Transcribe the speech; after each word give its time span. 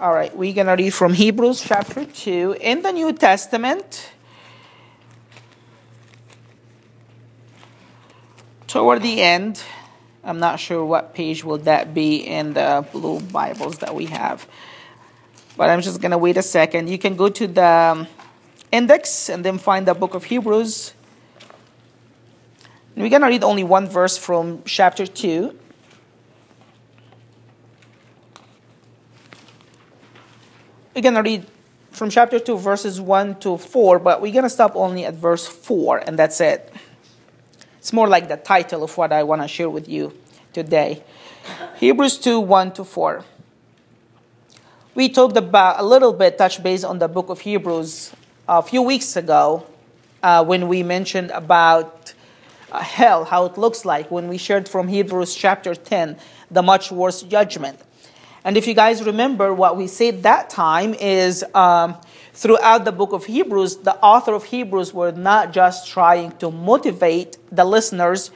All 0.00 0.14
right, 0.14 0.30
we're 0.36 0.54
going 0.54 0.68
to 0.68 0.74
read 0.74 0.94
from 0.94 1.12
Hebrews 1.12 1.60
chapter 1.60 2.04
2 2.04 2.58
in 2.60 2.82
the 2.82 2.92
New 2.92 3.12
Testament. 3.12 4.12
Toward 8.68 9.02
the 9.02 9.20
end, 9.20 9.60
I'm 10.22 10.38
not 10.38 10.60
sure 10.60 10.84
what 10.84 11.14
page 11.14 11.42
will 11.42 11.58
that 11.66 11.94
be 11.94 12.18
in 12.18 12.52
the 12.52 12.86
blue 12.92 13.18
Bibles 13.18 13.78
that 13.78 13.92
we 13.92 14.06
have. 14.06 14.46
But 15.56 15.68
I'm 15.68 15.80
just 15.80 16.00
going 16.00 16.12
to 16.12 16.18
wait 16.18 16.36
a 16.36 16.44
second. 16.44 16.88
You 16.88 16.98
can 16.98 17.16
go 17.16 17.28
to 17.30 17.48
the 17.48 17.64
um, 17.64 18.06
index 18.70 19.28
and 19.28 19.44
then 19.44 19.58
find 19.58 19.84
the 19.84 19.94
book 19.94 20.14
of 20.14 20.22
Hebrews. 20.22 20.94
We're 22.94 23.08
going 23.08 23.22
to 23.22 23.28
read 23.28 23.42
only 23.42 23.64
one 23.64 23.88
verse 23.88 24.16
from 24.16 24.62
chapter 24.64 25.08
2. 25.08 25.58
We're 30.98 31.02
going 31.02 31.14
to 31.14 31.22
read 31.22 31.46
from 31.92 32.10
chapter 32.10 32.40
2, 32.40 32.58
verses 32.58 33.00
1 33.00 33.38
to 33.38 33.56
4, 33.56 34.00
but 34.00 34.20
we're 34.20 34.32
going 34.32 34.42
to 34.42 34.50
stop 34.50 34.74
only 34.74 35.04
at 35.04 35.14
verse 35.14 35.46
4, 35.46 35.98
and 35.98 36.18
that's 36.18 36.40
it. 36.40 36.72
It's 37.78 37.92
more 37.92 38.08
like 38.08 38.26
the 38.26 38.36
title 38.36 38.82
of 38.82 38.98
what 38.98 39.12
I 39.12 39.22
want 39.22 39.40
to 39.42 39.46
share 39.46 39.70
with 39.70 39.88
you 39.88 40.12
today. 40.52 41.04
Hebrews 41.76 42.18
2, 42.18 42.40
1 42.40 42.72
to 42.72 42.84
4. 42.84 43.24
We 44.96 45.08
talked 45.08 45.36
about 45.36 45.78
a 45.78 45.84
little 45.84 46.12
bit, 46.12 46.36
touch 46.36 46.60
base 46.64 46.82
on 46.82 46.98
the 46.98 47.06
book 47.06 47.28
of 47.28 47.42
Hebrews 47.42 48.12
a 48.48 48.60
few 48.60 48.82
weeks 48.82 49.14
ago 49.14 49.68
uh, 50.20 50.44
when 50.44 50.66
we 50.66 50.82
mentioned 50.82 51.30
about 51.30 52.12
uh, 52.72 52.80
hell, 52.80 53.24
how 53.24 53.44
it 53.46 53.56
looks 53.56 53.84
like, 53.84 54.10
when 54.10 54.26
we 54.26 54.36
shared 54.36 54.68
from 54.68 54.88
Hebrews 54.88 55.32
chapter 55.36 55.76
10, 55.76 56.16
the 56.50 56.62
much 56.62 56.90
worse 56.90 57.22
judgment. 57.22 57.78
And 58.48 58.56
if 58.56 58.66
you 58.66 58.72
guys 58.72 59.04
remember, 59.04 59.52
what 59.52 59.76
we 59.76 59.86
said 59.86 60.22
that 60.22 60.48
time 60.48 60.94
is 60.94 61.44
um, 61.54 61.96
throughout 62.32 62.86
the 62.86 62.92
book 62.92 63.12
of 63.12 63.26
Hebrews, 63.26 63.76
the 63.84 63.94
author 63.96 64.32
of 64.32 64.44
Hebrews 64.44 64.94
were 64.94 65.12
not 65.12 65.52
just 65.52 65.86
trying 65.86 66.32
to 66.38 66.50
motivate 66.50 67.36
the 67.52 67.66
listeners 67.66 68.30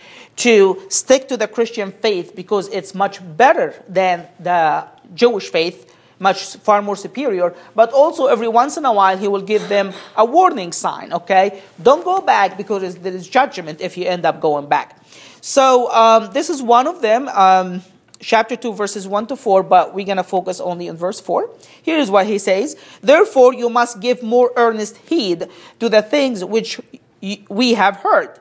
to 0.44 0.82
stick 0.90 1.28
to 1.28 1.38
the 1.38 1.48
Christian 1.48 1.92
faith 1.92 2.36
because 2.36 2.68
it's 2.68 2.94
much 2.94 3.20
better 3.38 3.82
than 3.88 4.28
the 4.38 4.86
Jewish 5.14 5.48
faith, 5.48 5.96
much 6.18 6.56
far 6.56 6.82
more 6.82 6.96
superior, 6.96 7.54
but 7.74 7.90
also 7.92 8.26
every 8.26 8.48
once 8.48 8.76
in 8.76 8.84
a 8.84 8.92
while 8.92 9.16
he 9.16 9.28
will 9.28 9.40
give 9.40 9.66
them 9.70 9.94
a 10.14 10.26
warning 10.26 10.72
sign, 10.72 11.14
okay? 11.14 11.62
Don't 11.82 12.04
go 12.04 12.20
back 12.20 12.58
because 12.58 12.96
there 12.96 13.14
is 13.14 13.26
judgment 13.26 13.80
if 13.80 13.96
you 13.96 14.04
end 14.04 14.26
up 14.26 14.42
going 14.42 14.68
back. 14.68 15.02
So 15.40 15.90
um, 15.90 16.34
this 16.34 16.50
is 16.50 16.60
one 16.60 16.86
of 16.86 17.00
them. 17.00 17.28
Um, 17.28 17.82
chapter 18.22 18.56
2, 18.56 18.72
verses 18.72 19.06
1 19.06 19.26
to 19.26 19.36
4, 19.36 19.62
but 19.64 19.94
we're 19.94 20.06
going 20.06 20.16
to 20.16 20.24
focus 20.24 20.60
only 20.60 20.88
on 20.88 20.96
verse 20.96 21.20
4. 21.20 21.50
Here 21.82 21.98
is 21.98 22.10
what 22.10 22.26
he 22.26 22.38
says 22.38 22.76
Therefore, 23.02 23.52
you 23.52 23.68
must 23.68 24.00
give 24.00 24.22
more 24.22 24.52
earnest 24.56 24.96
heed 24.98 25.48
to 25.80 25.88
the 25.88 26.00
things 26.00 26.44
which 26.44 26.80
we 27.48 27.74
have 27.74 27.96
heard, 27.96 28.40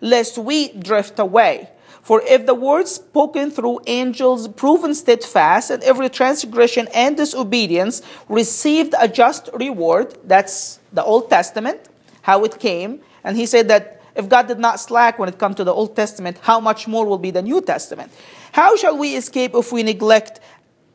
lest 0.00 0.38
we 0.38 0.72
drift 0.72 1.18
away. 1.18 1.68
For 2.02 2.20
if 2.22 2.46
the 2.46 2.54
words 2.54 2.92
spoken 2.92 3.50
through 3.50 3.80
angels 3.86 4.48
proven 4.48 4.94
steadfast, 4.94 5.70
and 5.70 5.82
every 5.84 6.08
transgression 6.08 6.88
and 6.92 7.16
disobedience 7.16 8.02
received 8.28 8.94
a 8.98 9.06
just 9.06 9.48
reward, 9.54 10.18
that's 10.24 10.80
the 10.92 11.04
Old 11.04 11.30
Testament, 11.30 11.80
how 12.22 12.44
it 12.44 12.58
came. 12.58 13.00
And 13.22 13.36
he 13.36 13.46
said 13.46 13.68
that 13.68 14.02
if 14.16 14.28
God 14.28 14.48
did 14.48 14.58
not 14.58 14.80
slack 14.80 15.18
when 15.18 15.28
it 15.28 15.38
comes 15.38 15.56
to 15.56 15.64
the 15.64 15.72
Old 15.72 15.94
Testament, 15.94 16.38
how 16.42 16.58
much 16.58 16.88
more 16.88 17.06
will 17.06 17.18
be 17.18 17.30
the 17.30 17.40
New 17.40 17.60
Testament? 17.60 18.12
How 18.52 18.76
shall 18.76 18.98
we 18.98 19.16
escape 19.16 19.54
if 19.54 19.72
we 19.72 19.82
neglect 19.82 20.38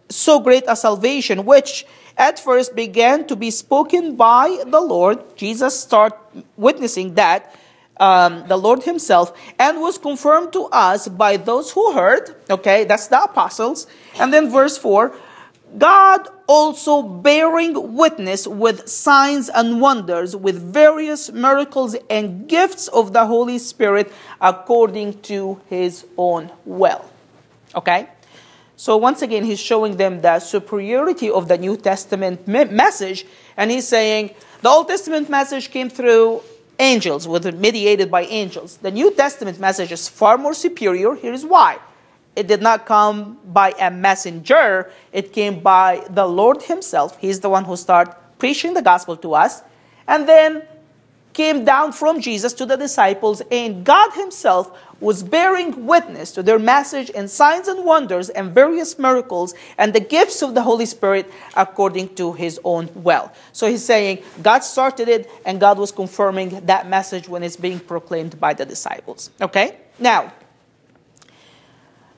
so 0.10 0.40
great 0.40 0.64
a 0.68 0.76
salvation, 0.76 1.44
which 1.44 1.86
at 2.16 2.38
first 2.38 2.76
began 2.76 3.26
to 3.28 3.36
be 3.36 3.50
spoken 3.50 4.16
by 4.16 4.62
the 4.66 4.80
Lord? 4.80 5.36
Jesus 5.36 5.80
start 5.80 6.14
witnessing 6.56 7.16
that. 7.16 7.54
Um, 8.00 8.48
the 8.48 8.58
Lord 8.58 8.84
Himself, 8.84 9.36
and 9.58 9.82
was 9.82 9.98
confirmed 9.98 10.54
to 10.54 10.66
us 10.66 11.08
by 11.08 11.36
those 11.36 11.72
who 11.72 11.94
heard. 11.94 12.36
Okay, 12.48 12.84
that's 12.84 13.08
the 13.08 13.24
apostles. 13.24 13.88
And 14.20 14.32
then 14.32 14.52
verse 14.52 14.78
4 14.78 15.18
God 15.80 16.28
also 16.46 17.02
bearing 17.02 17.96
witness 17.96 18.46
with 18.46 18.88
signs 18.88 19.50
and 19.50 19.82
wonders, 19.82 20.36
with 20.36 20.62
various 20.62 21.32
miracles 21.32 21.96
and 22.08 22.48
gifts 22.48 22.88
of 22.88 23.14
the 23.14 23.26
Holy 23.26 23.58
Spirit 23.58 24.14
according 24.40 25.20
to 25.22 25.60
His 25.68 26.06
own 26.18 26.52
will. 26.66 27.04
Okay? 27.76 28.10
So 28.76 28.96
once 28.96 29.22
again, 29.22 29.44
he's 29.44 29.60
showing 29.60 29.98
them 29.98 30.22
the 30.22 30.40
superiority 30.40 31.30
of 31.32 31.48
the 31.48 31.58
New 31.58 31.78
Testament 31.78 32.48
me- 32.48 32.66
message, 32.66 33.26
and 33.58 33.72
he's 33.72 33.88
saying 33.88 34.36
the 34.62 34.70
Old 34.70 34.88
Testament 34.88 35.30
message 35.30 35.72
came 35.72 35.90
through 35.90 36.42
angels, 36.80 37.28
was 37.28 37.52
mediated 37.54 38.12
by 38.12 38.24
angels. 38.24 38.78
The 38.78 38.92
New 38.92 39.12
Testament 39.12 39.60
message 39.60 39.92
is 39.92 40.08
far 40.08 40.38
more 40.38 40.54
superior. 40.54 41.16
Here's 41.16 41.44
why. 41.44 41.80
It 42.36 42.46
did 42.46 42.62
not 42.62 42.86
come 42.86 43.40
by 43.46 43.74
a 43.80 43.90
messenger, 43.90 44.92
it 45.12 45.34
came 45.34 45.60
by 45.60 46.06
the 46.12 46.28
Lord 46.28 46.62
Himself. 46.62 47.18
He's 47.18 47.40
the 47.40 47.50
one 47.50 47.66
who 47.66 47.76
started 47.76 48.14
preaching 48.38 48.76
the 48.76 48.84
gospel 48.84 49.18
to 49.18 49.34
us. 49.34 49.64
And 50.08 50.30
then 50.30 50.62
came 51.38 51.64
down 51.64 51.92
from 51.92 52.20
Jesus 52.20 52.52
to 52.52 52.66
the 52.66 52.76
disciples, 52.76 53.44
and 53.52 53.86
God 53.86 54.12
Himself 54.14 54.76
was 55.00 55.22
bearing 55.22 55.86
witness 55.86 56.32
to 56.32 56.42
their 56.42 56.58
message 56.58 57.12
in 57.12 57.28
signs 57.28 57.68
and 57.68 57.86
wonders 57.86 58.30
and 58.30 58.56
various 58.56 58.98
miracles 58.98 59.54
and 59.78 59.94
the 59.94 60.00
gifts 60.00 60.42
of 60.42 60.56
the 60.56 60.64
Holy 60.64 60.88
Spirit 60.88 61.32
according 61.56 62.16
to 62.16 62.34
His 62.34 62.60
own 62.64 62.90
will. 62.96 63.32
So 63.52 63.70
He's 63.70 63.86
saying 63.86 64.24
God 64.42 64.64
started 64.64 65.08
it, 65.08 65.30
and 65.46 65.60
God 65.60 65.78
was 65.78 65.92
confirming 65.92 66.66
that 66.66 66.90
message 66.90 67.30
when 67.30 67.44
it's 67.44 67.56
being 67.56 67.80
proclaimed 67.80 68.40
by 68.40 68.56
the 68.56 68.66
disciples. 68.66 69.30
Okay? 69.40 69.78
Now, 70.00 70.34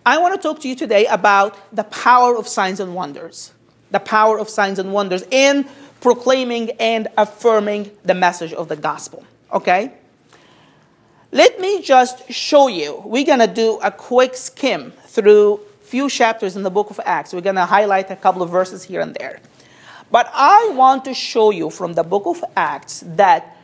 I 0.05 0.17
want 0.17 0.33
to 0.33 0.41
talk 0.41 0.61
to 0.61 0.69
you 0.69 0.75
today 0.75 1.07
about 1.07 1.57
the 1.75 1.83
power 1.83 2.37
of 2.37 2.47
signs 2.47 2.79
and 2.79 2.95
wonders. 2.95 3.51
The 3.91 3.99
power 3.99 4.39
of 4.39 4.47
signs 4.47 4.79
and 4.79 4.93
wonders 4.93 5.23
in 5.29 5.67
proclaiming 6.01 6.71
and 6.79 7.07
affirming 7.17 7.91
the 8.03 8.13
message 8.13 8.53
of 8.53 8.67
the 8.67 8.75
gospel. 8.75 9.25
Okay? 9.51 9.93
Let 11.31 11.59
me 11.59 11.81
just 11.81 12.31
show 12.31 12.67
you. 12.67 13.01
We're 13.05 13.25
going 13.25 13.39
to 13.39 13.47
do 13.47 13.79
a 13.83 13.91
quick 13.91 14.35
skim 14.35 14.91
through 15.05 15.55
a 15.55 15.85
few 15.85 16.09
chapters 16.09 16.55
in 16.55 16.63
the 16.63 16.71
book 16.71 16.89
of 16.89 16.99
Acts. 17.05 17.33
We're 17.33 17.41
going 17.41 17.55
to 17.55 17.65
highlight 17.65 18.09
a 18.09 18.15
couple 18.15 18.41
of 18.41 18.49
verses 18.49 18.83
here 18.83 19.01
and 19.01 19.15
there. 19.15 19.39
But 20.11 20.29
I 20.33 20.71
want 20.73 21.05
to 21.05 21.13
show 21.13 21.51
you 21.51 21.69
from 21.69 21.93
the 21.93 22.03
book 22.03 22.25
of 22.25 22.43
Acts 22.55 23.03
that 23.05 23.55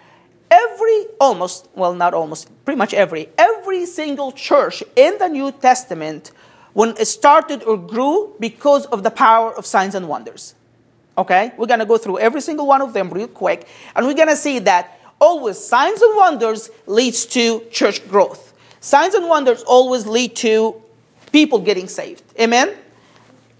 every 0.51 1.05
almost 1.19 1.67
well 1.75 1.95
not 1.95 2.13
almost 2.13 2.49
pretty 2.65 2.77
much 2.77 2.93
every 2.93 3.27
every 3.37 3.85
single 3.85 4.31
church 4.31 4.83
in 4.95 5.17
the 5.17 5.27
New 5.27 5.51
Testament 5.51 6.31
when 6.73 6.89
it 6.99 7.07
started 7.07 7.63
or 7.63 7.77
grew 7.77 8.35
because 8.39 8.85
of 8.87 9.01
the 9.01 9.09
power 9.09 9.55
of 9.57 9.65
signs 9.65 9.95
and 9.95 10.07
wonders. 10.07 10.53
Okay? 11.17 11.51
We're 11.57 11.67
going 11.67 11.79
to 11.79 11.85
go 11.85 11.97
through 11.97 12.19
every 12.19 12.41
single 12.41 12.67
one 12.67 12.81
of 12.81 12.93
them 12.93 13.09
real 13.09 13.27
quick, 13.27 13.67
and 13.95 14.05
we're 14.05 14.13
going 14.13 14.29
to 14.29 14.35
see 14.35 14.59
that 14.59 14.99
always 15.19 15.57
signs 15.57 16.01
and 16.01 16.15
wonders 16.15 16.69
leads 16.85 17.25
to 17.27 17.63
church 17.71 18.07
growth. 18.07 18.53
Signs 18.79 19.15
and 19.15 19.27
wonders 19.27 19.63
always 19.63 20.05
lead 20.05 20.35
to 20.37 20.81
people 21.31 21.59
getting 21.59 21.87
saved. 21.87 22.23
Amen? 22.39 22.75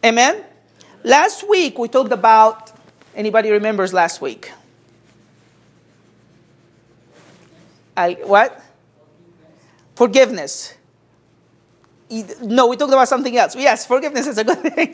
Amen? 0.04 0.44
Last 1.04 1.50
week 1.50 1.80
we 1.80 1.88
talked 1.88 2.12
about 2.12 2.72
anybody 3.16 3.50
remembers 3.50 3.94
last 3.94 4.22
week? 4.22 4.52
I 7.98 8.14
what? 8.24 8.62
Forgiveness. 9.96 10.75
No, 12.42 12.68
we 12.68 12.78
talked 12.78 12.94
about 12.94 13.08
something 13.08 13.36
else. 13.36 13.56
Yes, 13.56 13.86
forgiveness 13.86 14.28
is 14.28 14.38
a 14.38 14.44
good 14.44 14.60
thing. 14.76 14.94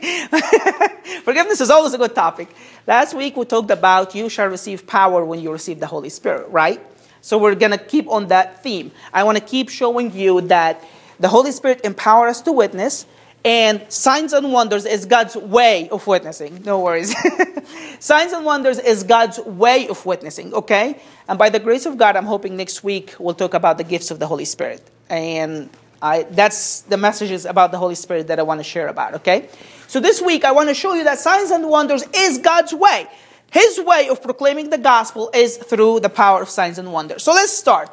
forgiveness 1.22 1.60
is 1.60 1.70
always 1.70 1.92
a 1.92 1.98
good 1.98 2.14
topic. 2.14 2.48
Last 2.86 3.14
week 3.14 3.36
we 3.36 3.44
talked 3.44 3.70
about 3.70 4.14
you 4.14 4.28
shall 4.28 4.48
receive 4.48 4.86
power 4.86 5.24
when 5.24 5.40
you 5.40 5.52
receive 5.52 5.78
the 5.78 5.86
Holy 5.86 6.08
Spirit, 6.08 6.48
right? 6.48 6.80
So 7.20 7.38
we're 7.38 7.54
going 7.54 7.72
to 7.72 7.78
keep 7.78 8.08
on 8.08 8.28
that 8.28 8.62
theme. 8.62 8.90
I 9.12 9.24
want 9.24 9.38
to 9.38 9.44
keep 9.44 9.68
showing 9.68 10.12
you 10.12 10.40
that 10.42 10.82
the 11.20 11.28
Holy 11.28 11.52
Spirit 11.52 11.82
empowers 11.84 12.30
us 12.30 12.42
to 12.42 12.52
witness, 12.52 13.06
and 13.44 13.84
signs 13.92 14.32
and 14.32 14.52
wonders 14.52 14.86
is 14.86 15.04
God's 15.04 15.36
way 15.36 15.88
of 15.90 16.06
witnessing. 16.06 16.62
No 16.64 16.80
worries. 16.80 17.14
signs 18.00 18.32
and 18.32 18.44
wonders 18.44 18.78
is 18.78 19.02
God's 19.04 19.38
way 19.38 19.88
of 19.88 20.04
witnessing, 20.06 20.54
okay? 20.54 21.00
And 21.28 21.38
by 21.38 21.48
the 21.48 21.58
grace 21.58 21.86
of 21.86 21.98
God, 21.98 22.16
I'm 22.16 22.26
hoping 22.26 22.56
next 22.56 22.82
week 22.84 23.14
we'll 23.18 23.34
talk 23.34 23.54
about 23.54 23.78
the 23.78 23.84
gifts 23.84 24.10
of 24.10 24.18
the 24.18 24.26
Holy 24.26 24.44
Spirit. 24.44 24.82
And 25.08 25.70
I, 26.02 26.24
that's 26.24 26.80
the 26.82 26.96
messages 26.96 27.46
about 27.46 27.70
the 27.70 27.78
Holy 27.78 27.94
Spirit 27.94 28.26
that 28.26 28.40
I 28.40 28.42
want 28.42 28.58
to 28.58 28.64
share 28.64 28.88
about, 28.88 29.14
okay? 29.14 29.48
So 29.86 30.00
this 30.00 30.20
week, 30.20 30.44
I 30.44 30.50
want 30.50 30.68
to 30.68 30.74
show 30.74 30.94
you 30.94 31.04
that 31.04 31.18
signs 31.18 31.52
and 31.52 31.68
wonders 31.68 32.04
is 32.12 32.38
God's 32.38 32.74
way. 32.74 33.06
His 33.52 33.78
way 33.80 34.08
of 34.08 34.20
proclaiming 34.20 34.70
the 34.70 34.78
gospel 34.78 35.30
is 35.32 35.56
through 35.58 36.00
the 36.00 36.08
power 36.08 36.42
of 36.42 36.50
signs 36.50 36.78
and 36.78 36.92
wonders. 36.92 37.22
So 37.22 37.32
let's 37.32 37.52
start. 37.52 37.88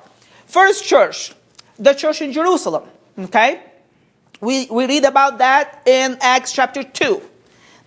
First 0.48 0.86
church, 0.86 1.34
the 1.78 1.94
church 1.94 2.22
in 2.24 2.32
Jerusalem, 2.32 2.84
okay? 3.20 3.62
We, 4.42 4.66
we 4.72 4.88
read 4.88 5.06
about 5.06 5.38
that 5.38 5.84
in 5.86 6.18
Acts 6.20 6.52
chapter 6.52 6.82
2. 6.82 7.22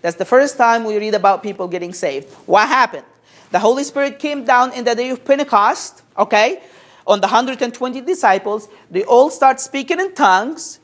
That's 0.03 0.17
the 0.17 0.25
first 0.25 0.57
time 0.57 0.85
we 0.85 0.99
read 0.99 1.15
about 1.15 1.43
people 1.43 1.67
getting 1.67 1.93
saved. 1.93 2.31
What 2.47 2.69
happened? 2.69 3.05
The 3.51 3.59
Holy 3.59 3.85
Spirit 3.85 4.19
came 4.19 4.45
down 4.45 4.73
in 4.73 4.85
the 4.85 4.95
day 4.95 5.11
of 5.11 5.25
Pentecost, 5.25 6.03
okay? 6.17 6.63
On 7.07 7.21
the 7.21 7.27
120 7.27 8.01
disciples, 8.03 8.69
they 8.91 9.05
all 9.05 9.31
start 9.31 9.61
speaking 9.61 10.01
in 10.01 10.15
tongues. 10.15 10.81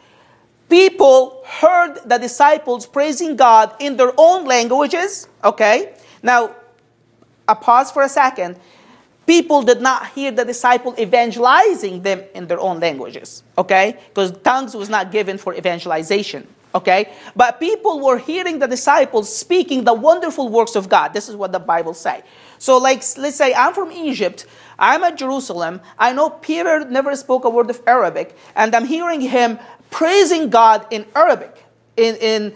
People 0.69 1.43
heard 1.47 1.99
the 2.05 2.19
disciples 2.19 2.87
praising 2.87 3.37
God 3.37 3.75
in 3.81 3.97
their 3.97 4.13
own 4.19 4.45
languages, 4.45 5.29
okay? 5.43 5.95
Now, 6.23 6.55
a 7.47 7.55
pause 7.55 7.91
for 7.91 8.03
a 8.03 8.09
second. 8.09 8.59
People 9.27 9.63
did 9.63 9.81
not 9.81 10.09
hear 10.09 10.31
the 10.31 10.45
disciple 10.45 10.95
evangelizing 10.99 12.03
them 12.03 12.23
in 12.35 12.47
their 12.47 12.61
own 12.61 12.81
languages, 12.81 13.43
okay? 13.57 13.99
Because 14.09 14.33
tongues 14.39 14.75
was 14.75 14.89
not 14.89 15.13
given 15.13 15.39
for 15.39 15.55
evangelization. 15.55 16.47
Okay? 16.75 17.11
But 17.35 17.61
people 17.61 18.01
were 18.01 18.19
hearing 18.19 18.59
the 18.59 18.67
disciples 18.67 19.35
speaking 19.35 19.85
the 19.85 19.95
wonderful 19.95 20.49
works 20.49 20.77
of 20.77 20.89
God. 20.89 21.13
This 21.15 21.29
is 21.29 21.35
what 21.35 21.51
the 21.51 21.59
Bible 21.59 21.95
say. 21.95 22.23
So 22.59 22.79
like 22.79 23.03
let's 23.17 23.37
say 23.37 23.55
I'm 23.55 23.73
from 23.73 23.91
Egypt, 23.91 24.47
I'm 24.79 25.03
at 25.05 25.17
Jerusalem. 25.17 25.81
I 25.99 26.13
know 26.13 26.31
Peter 26.31 26.85
never 26.85 27.17
spoke 27.17 27.45
a 27.45 27.51
word 27.51 27.71
of 27.71 27.83
Arabic, 27.87 28.37
and 28.55 28.75
I'm 28.75 28.87
hearing 28.87 29.21
him 29.21 29.59
praising 29.91 30.51
God 30.51 30.87
in 30.91 31.07
Arabic, 31.17 31.65
in, 31.97 32.17
in 32.17 32.55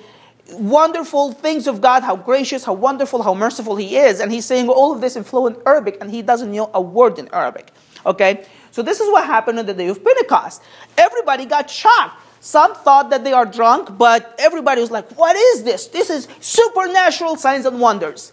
wonderful 0.53 1.33
things 1.33 1.67
of 1.67 1.81
God, 1.81 2.03
how 2.03 2.17
gracious, 2.17 2.65
how 2.65 2.75
wonderful, 2.75 3.23
how 3.23 3.35
merciful 3.35 3.77
he 3.77 3.97
is. 3.97 4.21
And 4.21 4.31
he's 4.31 4.45
saying 4.45 4.69
all 4.69 4.93
of 4.93 5.01
this 5.01 5.17
in 5.17 5.25
fluent 5.25 5.59
Arabic, 5.67 5.99
and 6.01 6.11
he 6.11 6.23
doesn't 6.23 6.53
know 6.53 6.71
a 6.75 6.81
word 6.81 7.19
in 7.19 7.29
Arabic. 7.33 7.73
Okay? 8.07 8.45
So 8.71 8.83
this 8.83 9.01
is 9.01 9.11
what 9.11 9.27
happened 9.27 9.59
on 9.59 9.67
the 9.67 9.75
day 9.75 9.89
of 9.89 10.03
Pentecost. 10.03 10.63
Everybody 10.97 11.47
got 11.47 11.69
shocked. 11.69 12.21
Some 12.41 12.75
thought 12.75 13.11
that 13.11 13.23
they 13.23 13.33
are 13.33 13.47
drunk, 13.47 13.97
but 13.97 14.35
everybody 14.39 14.81
was 14.81 14.91
like, 14.91 15.17
What 15.17 15.37
is 15.37 15.63
this? 15.63 15.87
This 15.87 16.11
is 16.11 16.27
supernatural 16.41 17.37
signs 17.37 17.67
and 17.67 17.79
wonders. 17.79 18.33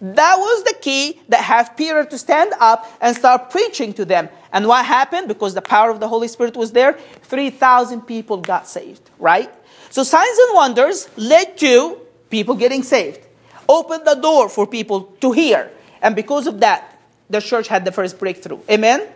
That 0.00 0.36
was 0.38 0.64
the 0.64 0.74
key 0.80 1.20
that 1.28 1.40
had 1.40 1.76
Peter 1.76 2.04
to 2.04 2.18
stand 2.18 2.52
up 2.60 2.86
and 3.00 3.16
start 3.16 3.50
preaching 3.50 3.92
to 3.94 4.04
them. 4.04 4.28
And 4.52 4.66
what 4.66 4.84
happened? 4.84 5.28
Because 5.28 5.54
the 5.54 5.62
power 5.62 5.90
of 5.90 6.00
the 6.00 6.08
Holy 6.08 6.28
Spirit 6.28 6.56
was 6.56 6.72
there, 6.72 6.92
3,000 7.22 8.02
people 8.02 8.38
got 8.38 8.68
saved, 8.68 9.10
right? 9.18 9.52
So 9.90 10.02
signs 10.02 10.38
and 10.38 10.54
wonders 10.54 11.08
led 11.16 11.58
to 11.58 11.98
people 12.30 12.54
getting 12.54 12.82
saved, 12.82 13.20
opened 13.68 14.06
the 14.06 14.14
door 14.14 14.48
for 14.48 14.66
people 14.66 15.02
to 15.20 15.32
hear. 15.32 15.70
And 16.00 16.14
because 16.14 16.46
of 16.46 16.60
that, 16.60 17.00
the 17.28 17.40
church 17.40 17.68
had 17.68 17.84
the 17.84 17.92
first 17.92 18.18
breakthrough. 18.18 18.60
Amen? 18.70 19.06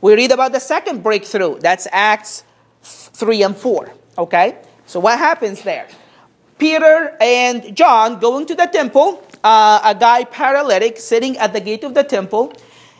We 0.00 0.14
read 0.14 0.32
about 0.32 0.52
the 0.52 0.60
second 0.60 1.02
breakthrough. 1.02 1.58
That's 1.58 1.88
Acts 1.90 2.44
3 2.82 3.42
and 3.42 3.56
4. 3.56 3.90
Okay? 4.18 4.58
So 4.86 5.00
what 5.00 5.18
happens 5.18 5.62
there? 5.62 5.88
Peter 6.58 7.16
and 7.20 7.74
John 7.74 8.20
going 8.20 8.46
to 8.46 8.54
the 8.54 8.66
temple, 8.66 9.26
uh, 9.44 9.80
a 9.84 9.94
guy 9.94 10.24
paralytic 10.24 10.98
sitting 10.98 11.36
at 11.36 11.52
the 11.52 11.60
gate 11.60 11.84
of 11.84 11.94
the 11.94 12.02
temple. 12.02 12.52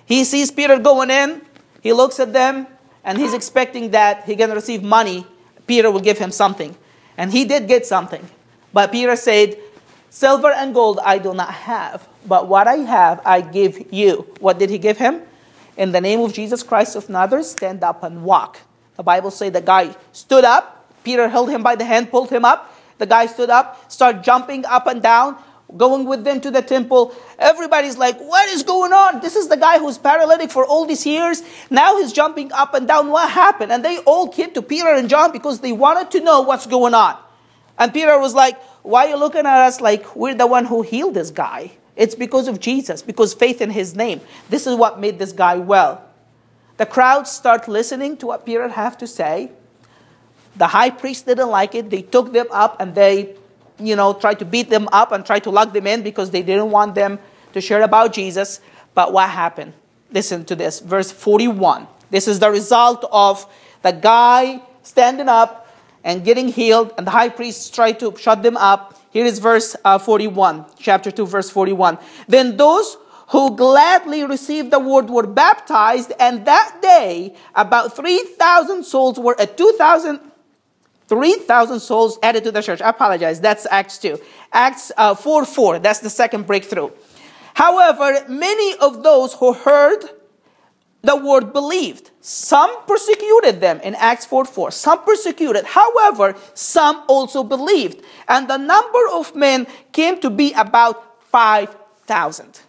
He 0.04 0.24
sees 0.24 0.50
Peter 0.50 0.78
going 0.78 1.10
in, 1.10 1.40
he 1.80 1.92
looks 1.92 2.20
at 2.20 2.32
them, 2.32 2.66
and 3.02 3.18
he's 3.18 3.34
expecting 3.34 3.90
that 3.92 4.26
going 4.26 4.50
to 4.50 4.54
receive 4.54 4.82
money. 4.82 5.26
Peter 5.66 5.90
will 5.90 6.00
give 6.00 6.18
him 6.18 6.30
something. 6.30 6.76
And 7.16 7.32
he 7.32 7.44
did 7.44 7.66
get 7.66 7.86
something. 7.86 8.28
But 8.72 8.92
Peter 8.92 9.16
said, 9.16 9.56
Silver 10.10 10.52
and 10.52 10.74
gold 10.74 11.00
I 11.02 11.18
do 11.18 11.34
not 11.34 11.52
have, 11.52 12.06
but 12.26 12.46
what 12.46 12.68
I 12.68 12.76
have 12.76 13.20
I 13.24 13.40
give 13.40 13.92
you. 13.92 14.28
What 14.38 14.58
did 14.58 14.70
he 14.70 14.78
give 14.78 14.98
him? 14.98 15.22
In 15.76 15.90
the 15.90 16.00
name 16.00 16.20
of 16.20 16.32
Jesus 16.32 16.62
Christ 16.62 16.94
of 16.94 17.08
Nazareth, 17.08 17.46
stand 17.46 17.82
up 17.82 18.02
and 18.04 18.22
walk. 18.22 18.60
The 18.96 19.02
Bible 19.02 19.32
says 19.32 19.52
the 19.52 19.60
guy 19.60 19.96
stood 20.12 20.44
up. 20.44 20.86
Peter 21.02 21.28
held 21.28 21.50
him 21.50 21.62
by 21.62 21.74
the 21.74 21.84
hand, 21.84 22.10
pulled 22.10 22.30
him 22.30 22.44
up. 22.44 22.72
The 22.98 23.06
guy 23.06 23.26
stood 23.26 23.50
up, 23.50 23.90
started 23.90 24.22
jumping 24.22 24.64
up 24.66 24.86
and 24.86 25.02
down, 25.02 25.36
going 25.76 26.06
with 26.06 26.24
them 26.24 26.40
to 26.40 26.50
the 26.50 26.62
temple. 26.62 27.14
Everybody's 27.38 27.96
like, 27.96 28.18
What 28.18 28.48
is 28.50 28.62
going 28.62 28.92
on? 28.92 29.20
This 29.20 29.36
is 29.36 29.48
the 29.48 29.56
guy 29.56 29.78
who's 29.78 29.98
paralytic 29.98 30.50
for 30.50 30.64
all 30.64 30.86
these 30.86 31.04
years. 31.06 31.42
Now 31.70 31.98
he's 31.98 32.12
jumping 32.12 32.52
up 32.52 32.74
and 32.74 32.86
down. 32.86 33.08
What 33.08 33.30
happened? 33.30 33.72
And 33.72 33.84
they 33.84 33.98
all 33.98 34.28
came 34.28 34.52
to 34.54 34.62
Peter 34.62 34.88
and 34.88 35.08
John 35.08 35.32
because 35.32 35.60
they 35.60 35.72
wanted 35.72 36.10
to 36.12 36.20
know 36.20 36.42
what's 36.42 36.66
going 36.66 36.94
on. 36.94 37.16
And 37.78 37.92
Peter 37.92 38.18
was 38.18 38.34
like, 38.34 38.60
Why 38.82 39.06
are 39.06 39.10
you 39.10 39.16
looking 39.16 39.46
at 39.46 39.66
us 39.66 39.80
like 39.80 40.14
we're 40.16 40.34
the 40.34 40.46
one 40.46 40.64
who 40.64 40.82
healed 40.82 41.14
this 41.14 41.30
guy? 41.30 41.72
It's 41.96 42.14
because 42.14 42.48
of 42.48 42.58
Jesus, 42.58 43.02
because 43.02 43.34
faith 43.34 43.60
in 43.60 43.70
his 43.70 43.94
name. 43.94 44.20
This 44.50 44.66
is 44.66 44.76
what 44.76 45.00
made 45.00 45.18
this 45.18 45.32
guy 45.32 45.56
well. 45.56 46.04
The 46.76 46.86
crowd 46.86 47.28
start 47.28 47.68
listening 47.68 48.16
to 48.18 48.26
what 48.26 48.44
Peter 48.44 48.68
have 48.68 48.98
to 48.98 49.06
say. 49.06 49.52
The 50.56 50.68
high 50.68 50.90
priest 50.90 51.26
didn't 51.26 51.50
like 51.50 51.74
it. 51.74 51.90
They 51.90 52.02
took 52.02 52.32
them 52.32 52.46
up 52.50 52.80
and 52.80 52.94
they, 52.94 53.36
you 53.78 53.96
know, 53.96 54.12
tried 54.12 54.38
to 54.38 54.44
beat 54.44 54.70
them 54.70 54.88
up 54.92 55.12
and 55.12 55.24
tried 55.24 55.44
to 55.44 55.50
lock 55.50 55.72
them 55.72 55.86
in 55.86 56.02
because 56.02 56.30
they 56.30 56.42
didn't 56.42 56.70
want 56.70 56.94
them 56.94 57.18
to 57.52 57.60
share 57.60 57.82
about 57.82 58.12
Jesus. 58.12 58.60
But 58.94 59.12
what 59.12 59.28
happened? 59.30 59.72
Listen 60.12 60.44
to 60.46 60.54
this, 60.54 60.80
verse 60.80 61.10
41. 61.10 61.88
This 62.10 62.28
is 62.28 62.38
the 62.38 62.50
result 62.50 63.04
of 63.10 63.46
the 63.82 63.92
guy 63.92 64.62
standing 64.82 65.28
up 65.28 65.66
and 66.04 66.24
getting 66.24 66.48
healed, 66.48 66.92
and 66.98 67.06
the 67.06 67.10
high 67.10 67.30
priest 67.30 67.74
tried 67.74 67.98
to 68.00 68.14
shut 68.16 68.42
them 68.42 68.56
up. 68.56 69.00
Here 69.10 69.24
is 69.24 69.38
verse 69.38 69.74
uh, 69.84 69.98
41, 69.98 70.66
chapter 70.78 71.10
2, 71.10 71.26
verse 71.26 71.50
41. 71.50 71.98
Then 72.28 72.56
those 72.56 72.98
who 73.28 73.56
gladly 73.56 74.22
received 74.24 74.70
the 74.70 74.78
word 74.78 75.08
were 75.08 75.26
baptized, 75.26 76.12
and 76.20 76.44
that 76.44 76.78
day 76.82 77.34
about 77.54 77.96
3,000 77.96 78.84
souls 78.84 79.18
were 79.18 79.40
at 79.40 79.56
2,000. 79.56 80.20
3,000 81.08 81.80
souls 81.80 82.18
added 82.22 82.44
to 82.44 82.52
the 82.52 82.62
church. 82.62 82.80
I 82.80 82.88
apologize. 82.90 83.40
That's 83.40 83.66
Acts 83.70 83.98
2. 83.98 84.18
Acts 84.52 84.90
uh, 84.96 85.14
4 85.14 85.44
4. 85.44 85.78
That's 85.78 86.00
the 86.00 86.10
second 86.10 86.46
breakthrough. 86.46 86.90
However, 87.54 88.24
many 88.28 88.76
of 88.78 89.02
those 89.02 89.34
who 89.34 89.52
heard 89.52 90.04
the 91.02 91.16
word 91.16 91.52
believed. 91.52 92.10
Some 92.22 92.84
persecuted 92.86 93.60
them 93.60 93.78
in 93.80 93.94
Acts 93.94 94.24
4 94.24 94.46
4. 94.46 94.70
Some 94.70 95.04
persecuted. 95.04 95.66
However, 95.66 96.34
some 96.54 97.04
also 97.06 97.44
believed. 97.44 98.02
And 98.26 98.48
the 98.48 98.56
number 98.56 99.06
of 99.12 99.36
men 99.36 99.66
came 99.92 100.18
to 100.20 100.30
be 100.30 100.52
about 100.54 101.20
5,000. 101.30 102.60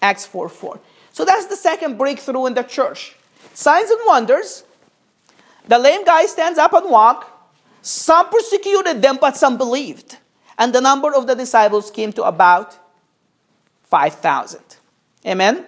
Acts 0.00 0.24
4 0.26 0.48
4. 0.48 0.80
So 1.12 1.24
that's 1.24 1.46
the 1.46 1.56
second 1.56 1.98
breakthrough 1.98 2.46
in 2.46 2.54
the 2.54 2.62
church. 2.62 3.16
Signs 3.52 3.90
and 3.90 4.00
wonders. 4.06 4.64
The 5.66 5.78
lame 5.78 6.04
guy 6.04 6.26
stands 6.26 6.58
up 6.58 6.72
and 6.72 6.90
walk. 6.90 7.33
Some 7.84 8.30
persecuted 8.30 9.02
them, 9.02 9.18
but 9.20 9.36
some 9.36 9.58
believed. 9.58 10.16
And 10.56 10.74
the 10.74 10.80
number 10.80 11.14
of 11.14 11.26
the 11.26 11.34
disciples 11.34 11.90
came 11.90 12.14
to 12.14 12.22
about 12.22 12.78
5,000. 13.84 14.60
Amen? 15.26 15.66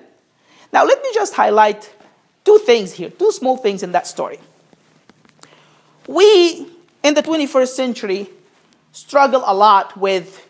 Now, 0.72 0.86
let 0.86 1.02
me 1.02 1.10
just 1.12 1.34
highlight 1.34 1.92
two 2.42 2.58
things 2.60 2.92
here, 2.92 3.10
two 3.10 3.30
small 3.32 3.58
things 3.58 3.82
in 3.82 3.92
that 3.92 4.06
story. 4.06 4.38
We, 6.06 6.66
in 7.02 7.12
the 7.12 7.22
21st 7.22 7.68
century, 7.68 8.30
struggle 8.92 9.42
a 9.44 9.52
lot 9.52 9.94
with 9.98 10.42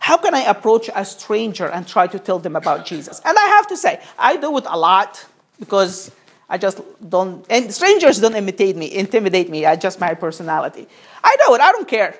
how 0.00 0.18
can 0.18 0.34
I 0.34 0.42
approach 0.42 0.90
a 0.94 1.06
stranger 1.06 1.70
and 1.70 1.88
try 1.88 2.06
to 2.06 2.18
tell 2.18 2.38
them 2.38 2.54
about 2.54 2.84
Jesus? 2.84 3.18
And 3.24 3.38
I 3.38 3.46
have 3.56 3.66
to 3.68 3.78
say, 3.78 3.98
I 4.18 4.36
do 4.36 4.58
it 4.58 4.64
a 4.66 4.78
lot 4.78 5.24
because 5.58 6.10
I 6.48 6.56
just 6.56 6.80
don't, 7.08 7.44
and 7.50 7.72
strangers 7.72 8.20
don't 8.20 8.34
imitate 8.34 8.76
me, 8.76 8.92
intimidate 8.92 9.50
me. 9.50 9.66
I 9.66 9.76
just 9.76 10.00
my 10.00 10.14
personality. 10.14 10.88
I 11.22 11.36
do 11.46 11.54
it, 11.54 11.60
I 11.60 11.72
don't 11.72 11.86
care. 11.86 12.18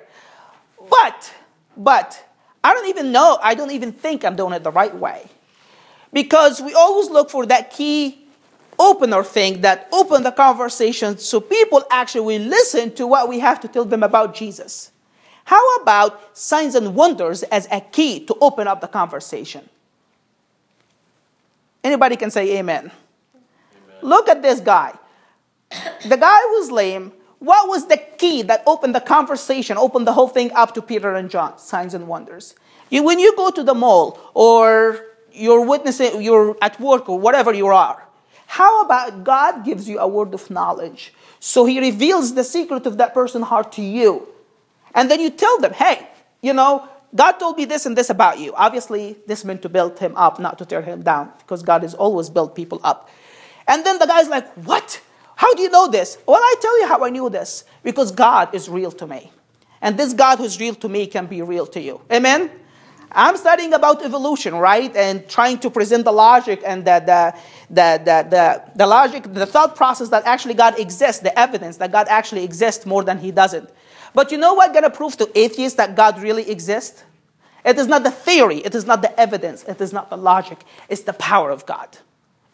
But, 0.90 1.32
but, 1.76 2.25
I 2.62 2.75
don't 2.75 2.88
even 2.88 3.11
know, 3.11 3.38
I 3.42 3.54
don't 3.54 3.70
even 3.70 3.92
think 3.92 4.25
I'm 4.25 4.37
doing 4.37 4.52
it 4.52 4.62
the 4.62 4.70
right 4.70 4.94
way. 4.94 5.26
Because 6.12 6.61
we 6.61 6.75
always 6.75 7.08
look 7.11 7.30
for 7.30 7.47
that 7.47 7.70
key 7.70 8.26
opener 8.78 9.25
thing 9.25 9.62
that 9.62 9.88
open 9.92 10.23
the 10.23 10.32
conversation 10.32 11.18
so 11.18 11.40
people 11.40 11.82
actually 11.90 12.38
will 12.38 12.49
listen 12.49 12.94
to 12.94 13.06
what 13.06 13.28
we 13.28 13.40
have 13.40 13.61
to 13.61 13.68
tell 13.68 13.85
them 13.85 14.02
about 14.02 14.35
Jesus. 14.35 14.92
How 15.44 15.76
about 15.76 16.37
signs 16.37 16.75
and 16.75 16.94
wonders 16.94 17.42
as 17.44 17.66
a 17.73 17.80
key 17.80 18.25
to 18.26 18.37
open 18.40 18.68
up 18.68 18.80
the 18.82 18.88
conversation? 18.88 19.68
Anybody 21.82 22.16
can 22.16 22.30
say 22.30 22.58
amen. 22.58 22.92
Look 24.02 24.28
at 24.28 24.42
this 24.42 24.60
guy. 24.60 24.94
The 26.06 26.16
guy 26.16 26.38
was 26.56 26.70
lame. 26.70 27.12
What 27.38 27.68
was 27.68 27.86
the 27.86 27.96
key 27.96 28.42
that 28.42 28.62
opened 28.66 28.94
the 28.94 29.00
conversation, 29.00 29.76
opened 29.76 30.06
the 30.06 30.12
whole 30.12 30.28
thing 30.28 30.50
up 30.52 30.74
to 30.74 30.82
Peter 30.82 31.14
and 31.14 31.30
John? 31.30 31.58
Signs 31.58 31.94
and 31.94 32.08
wonders. 32.08 32.54
You, 32.90 33.02
when 33.02 33.18
you 33.18 33.36
go 33.36 33.50
to 33.50 33.62
the 33.62 33.74
mall 33.74 34.18
or 34.34 35.04
you're 35.32 35.64
witnessing, 35.64 36.22
you're 36.22 36.56
at 36.60 36.80
work 36.80 37.08
or 37.08 37.18
whatever 37.18 37.52
you 37.52 37.66
are, 37.68 38.02
how 38.46 38.82
about 38.82 39.24
God 39.24 39.64
gives 39.64 39.88
you 39.88 39.98
a 39.98 40.08
word 40.08 40.34
of 40.34 40.50
knowledge? 40.50 41.12
So 41.38 41.66
he 41.66 41.78
reveals 41.78 42.34
the 42.34 42.42
secret 42.42 42.86
of 42.86 42.96
that 42.96 43.14
person's 43.14 43.46
heart 43.46 43.72
to 43.72 43.82
you. 43.82 44.26
And 44.94 45.10
then 45.10 45.20
you 45.20 45.30
tell 45.30 45.58
them, 45.58 45.74
hey, 45.74 46.08
you 46.42 46.52
know, 46.54 46.88
God 47.14 47.32
told 47.32 47.56
me 47.56 47.66
this 47.66 47.86
and 47.86 47.96
this 47.96 48.10
about 48.10 48.38
you. 48.38 48.52
Obviously, 48.54 49.16
this 49.26 49.44
meant 49.44 49.62
to 49.62 49.68
build 49.68 49.98
him 49.98 50.16
up, 50.16 50.40
not 50.40 50.58
to 50.58 50.66
tear 50.66 50.82
him 50.82 51.02
down, 51.02 51.30
because 51.38 51.62
God 51.62 51.82
has 51.82 51.94
always 51.94 52.30
built 52.30 52.54
people 52.54 52.80
up. 52.82 53.08
And 53.68 53.84
then 53.84 53.98
the 53.98 54.06
guy's 54.06 54.28
like, 54.28 54.48
what? 54.54 55.00
How 55.37 55.54
do 55.54 55.62
you 55.62 55.70
know 55.70 55.87
this? 55.88 56.18
Well, 56.26 56.40
I 56.42 56.54
tell 56.60 56.80
you 56.80 56.88
how 56.88 57.04
I 57.04 57.10
knew 57.10 57.30
this. 57.30 57.64
Because 57.84 58.10
God 58.10 58.52
is 58.54 58.68
real 58.68 58.90
to 58.92 59.06
me. 59.06 59.30
And 59.80 59.96
this 59.96 60.12
God 60.12 60.38
who's 60.38 60.58
real 60.58 60.75
to 60.76 60.88
me 60.88 61.06
can 61.06 61.26
be 61.26 61.42
real 61.42 61.66
to 61.68 61.80
you. 61.80 62.00
Amen? 62.10 62.50
I'm 63.12 63.37
studying 63.37 63.72
about 63.72 64.04
evolution, 64.04 64.54
right? 64.54 64.94
And 64.96 65.28
trying 65.28 65.58
to 65.58 65.70
present 65.70 66.04
the 66.04 66.12
logic 66.12 66.62
and 66.66 66.84
the, 66.84 67.00
the, 67.00 67.38
the, 67.70 68.02
the, 68.04 68.28
the, 68.28 68.62
the 68.75 68.87
logic, 68.87 69.32
the 69.32 69.46
thought 69.46 69.76
process 69.76 70.08
that 70.08 70.25
actually 70.26 70.54
God 70.54 70.78
exists, 70.78 71.22
the 71.22 71.38
evidence 71.38 71.76
that 71.76 71.92
God 71.92 72.06
actually 72.08 72.44
exists 72.44 72.84
more 72.84 73.04
than 73.04 73.18
he 73.18 73.30
doesn't. 73.30 73.70
But 74.14 74.32
you 74.32 74.38
know 74.38 74.54
what 74.54 74.75
gonna 74.75 74.90
prove 74.90 75.16
to 75.18 75.38
atheists 75.38 75.76
that 75.76 75.94
God 75.94 76.20
really 76.20 76.50
exists? 76.50 77.04
It 77.64 77.78
is 77.78 77.87
not 77.87 78.02
the 78.02 78.10
theory, 78.10 78.58
it 78.58 78.75
is 78.75 78.87
not 78.87 79.02
the 79.02 79.18
evidence, 79.18 79.64
it 79.64 79.80
is 79.80 79.92
not 79.92 80.10
the 80.10 80.16
logic, 80.16 80.64
it's 80.88 81.02
the 81.02 81.12
power 81.12 81.50
of 81.50 81.66
God. 81.66 81.98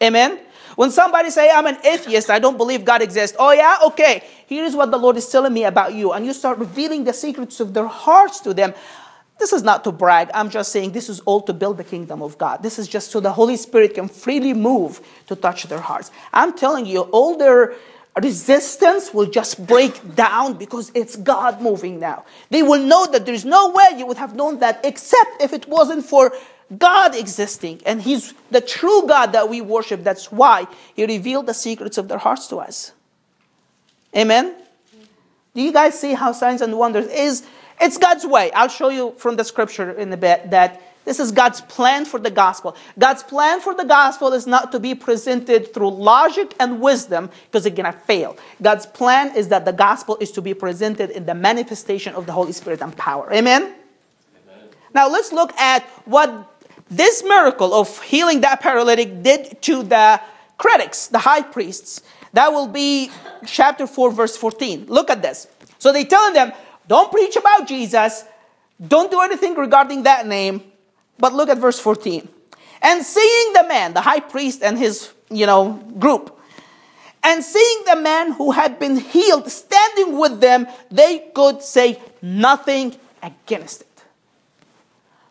Amen? 0.01 0.39
When 0.75 0.91
somebody 0.91 1.29
say, 1.29 1.49
I'm 1.49 1.65
an 1.65 1.77
atheist, 1.85 2.29
I 2.29 2.39
don't 2.39 2.57
believe 2.57 2.85
God 2.85 3.01
exists. 3.01 3.35
Oh 3.39 3.51
yeah? 3.51 3.77
Okay. 3.87 4.23
Here's 4.47 4.75
what 4.75 4.91
the 4.91 4.97
Lord 4.97 5.17
is 5.17 5.27
telling 5.29 5.53
me 5.53 5.63
about 5.63 5.93
you. 5.93 6.11
And 6.11 6.25
you 6.25 6.33
start 6.33 6.57
revealing 6.57 7.03
the 7.03 7.13
secrets 7.13 7.59
of 7.59 7.73
their 7.73 7.87
hearts 7.87 8.39
to 8.41 8.53
them. 8.53 8.73
This 9.37 9.51
is 9.51 9.63
not 9.63 9.83
to 9.83 9.91
brag. 9.91 10.29
I'm 10.33 10.49
just 10.49 10.71
saying 10.71 10.91
this 10.91 11.09
is 11.09 11.19
all 11.21 11.41
to 11.41 11.53
build 11.53 11.77
the 11.77 11.83
kingdom 11.83 12.21
of 12.21 12.37
God. 12.37 12.63
This 12.63 12.79
is 12.79 12.87
just 12.87 13.11
so 13.11 13.19
the 13.19 13.33
Holy 13.33 13.57
Spirit 13.57 13.93
can 13.93 14.07
freely 14.07 14.53
move 14.53 15.01
to 15.27 15.35
touch 15.35 15.63
their 15.63 15.79
hearts. 15.79 16.09
I'm 16.31 16.57
telling 16.57 16.85
you, 16.85 17.01
all 17.01 17.37
their 17.37 17.75
resistance 18.21 19.13
will 19.13 19.25
just 19.25 19.65
break 19.67 20.15
down 20.15 20.53
because 20.53 20.89
it's 20.95 21.17
God 21.17 21.61
moving 21.61 21.99
now. 21.99 22.23
They 22.49 22.63
will 22.63 22.81
know 22.81 23.05
that 23.07 23.25
there's 23.25 23.43
no 23.43 23.71
way 23.71 23.97
you 23.97 24.05
would 24.05 24.17
have 24.17 24.35
known 24.35 24.59
that 24.59 24.79
except 24.85 25.41
if 25.41 25.51
it 25.51 25.67
wasn't 25.67 26.05
for 26.05 26.31
God 26.77 27.15
existing. 27.15 27.81
And 27.85 28.01
He's 28.01 28.33
the 28.51 28.61
true 28.61 29.07
God 29.07 29.33
that 29.33 29.49
we 29.49 29.61
worship. 29.61 30.03
That's 30.03 30.31
why 30.31 30.67
He 30.95 31.05
revealed 31.05 31.45
the 31.45 31.53
secrets 31.53 31.97
of 31.97 32.07
their 32.07 32.17
hearts 32.17 32.47
to 32.47 32.57
us. 32.57 32.91
Amen? 34.15 34.55
Do 35.53 35.61
you 35.61 35.71
guys 35.71 35.99
see 35.99 36.13
how 36.13 36.31
signs 36.31 36.61
and 36.61 36.77
wonders 36.77 37.07
is? 37.07 37.45
It's 37.79 37.97
God's 37.97 38.25
way. 38.25 38.51
I'll 38.51 38.67
show 38.67 38.89
you 38.89 39.13
from 39.17 39.35
the 39.35 39.43
scripture 39.43 39.91
in 39.91 40.11
a 40.11 40.17
bit 40.17 40.51
that 40.51 40.81
this 41.05 41.19
is 41.19 41.31
God's 41.31 41.61
plan 41.61 42.03
for 42.03 42.19
the 42.19 42.31
gospel. 42.31 42.75
God's 42.97 43.21
plan 43.21 43.61
for 43.61 43.75
the 43.75 43.85
gospel 43.85 44.33
is 44.33 44.47
not 44.47 44.71
to 44.71 44.79
be 44.79 44.95
presented 44.95 45.73
through 45.73 45.91
logic 45.91 46.55
and 46.59 46.81
wisdom 46.81 47.29
because 47.45 47.65
it's 47.65 47.75
going 47.75 47.91
to 47.91 47.97
fail. 47.99 48.35
God's 48.61 48.87
plan 48.87 49.35
is 49.35 49.49
that 49.49 49.65
the 49.65 49.71
gospel 49.71 50.17
is 50.19 50.31
to 50.31 50.41
be 50.41 50.53
presented 50.53 51.11
in 51.11 51.25
the 51.25 51.35
manifestation 51.35 52.15
of 52.15 52.25
the 52.25 52.31
Holy 52.31 52.51
Spirit 52.51 52.81
and 52.81 52.95
power. 52.97 53.31
Amen? 53.31 53.63
Amen. 53.63 54.69
Now 54.95 55.07
let's 55.07 55.31
look 55.31 55.53
at 55.53 55.83
what 56.05 56.54
this 56.89 57.23
miracle 57.23 57.73
of 57.73 58.01
healing 58.03 58.41
that 58.41 58.61
paralytic 58.61 59.23
did 59.23 59.61
to 59.63 59.83
the 59.83 60.21
critics, 60.57 61.07
the 61.07 61.19
high 61.19 61.41
priests. 61.41 62.01
That 62.33 62.51
will 62.51 62.67
be 62.67 63.11
chapter 63.45 63.87
4, 63.87 64.11
verse 64.11 64.37
14. 64.37 64.85
Look 64.87 65.09
at 65.09 65.21
this. 65.21 65.47
So 65.79 65.91
they 65.91 66.03
telling 66.03 66.33
them, 66.33 66.51
don't 66.87 67.11
preach 67.11 67.35
about 67.35 67.67
Jesus. 67.67 68.23
Don't 68.85 69.09
do 69.09 69.21
anything 69.21 69.55
regarding 69.55 70.03
that 70.03 70.27
name. 70.27 70.63
But 71.17 71.33
look 71.33 71.49
at 71.49 71.57
verse 71.57 71.79
14. 71.79 72.27
And 72.81 73.03
seeing 73.03 73.53
the 73.53 73.65
man, 73.67 73.93
the 73.93 74.01
high 74.01 74.19
priest 74.19 74.61
and 74.61 74.77
his, 74.77 75.11
you 75.29 75.45
know, 75.45 75.73
group, 75.97 76.37
and 77.23 77.43
seeing 77.43 77.85
the 77.85 77.95
man 77.95 78.33
who 78.33 78.51
had 78.51 78.77
been 78.77 78.97
healed 78.97 79.49
standing 79.49 80.19
with 80.19 80.39
them, 80.41 80.67
they 80.91 81.31
could 81.33 81.63
say 81.63 81.99
nothing 82.21 82.95
against 83.23 83.81
it. 83.81 83.94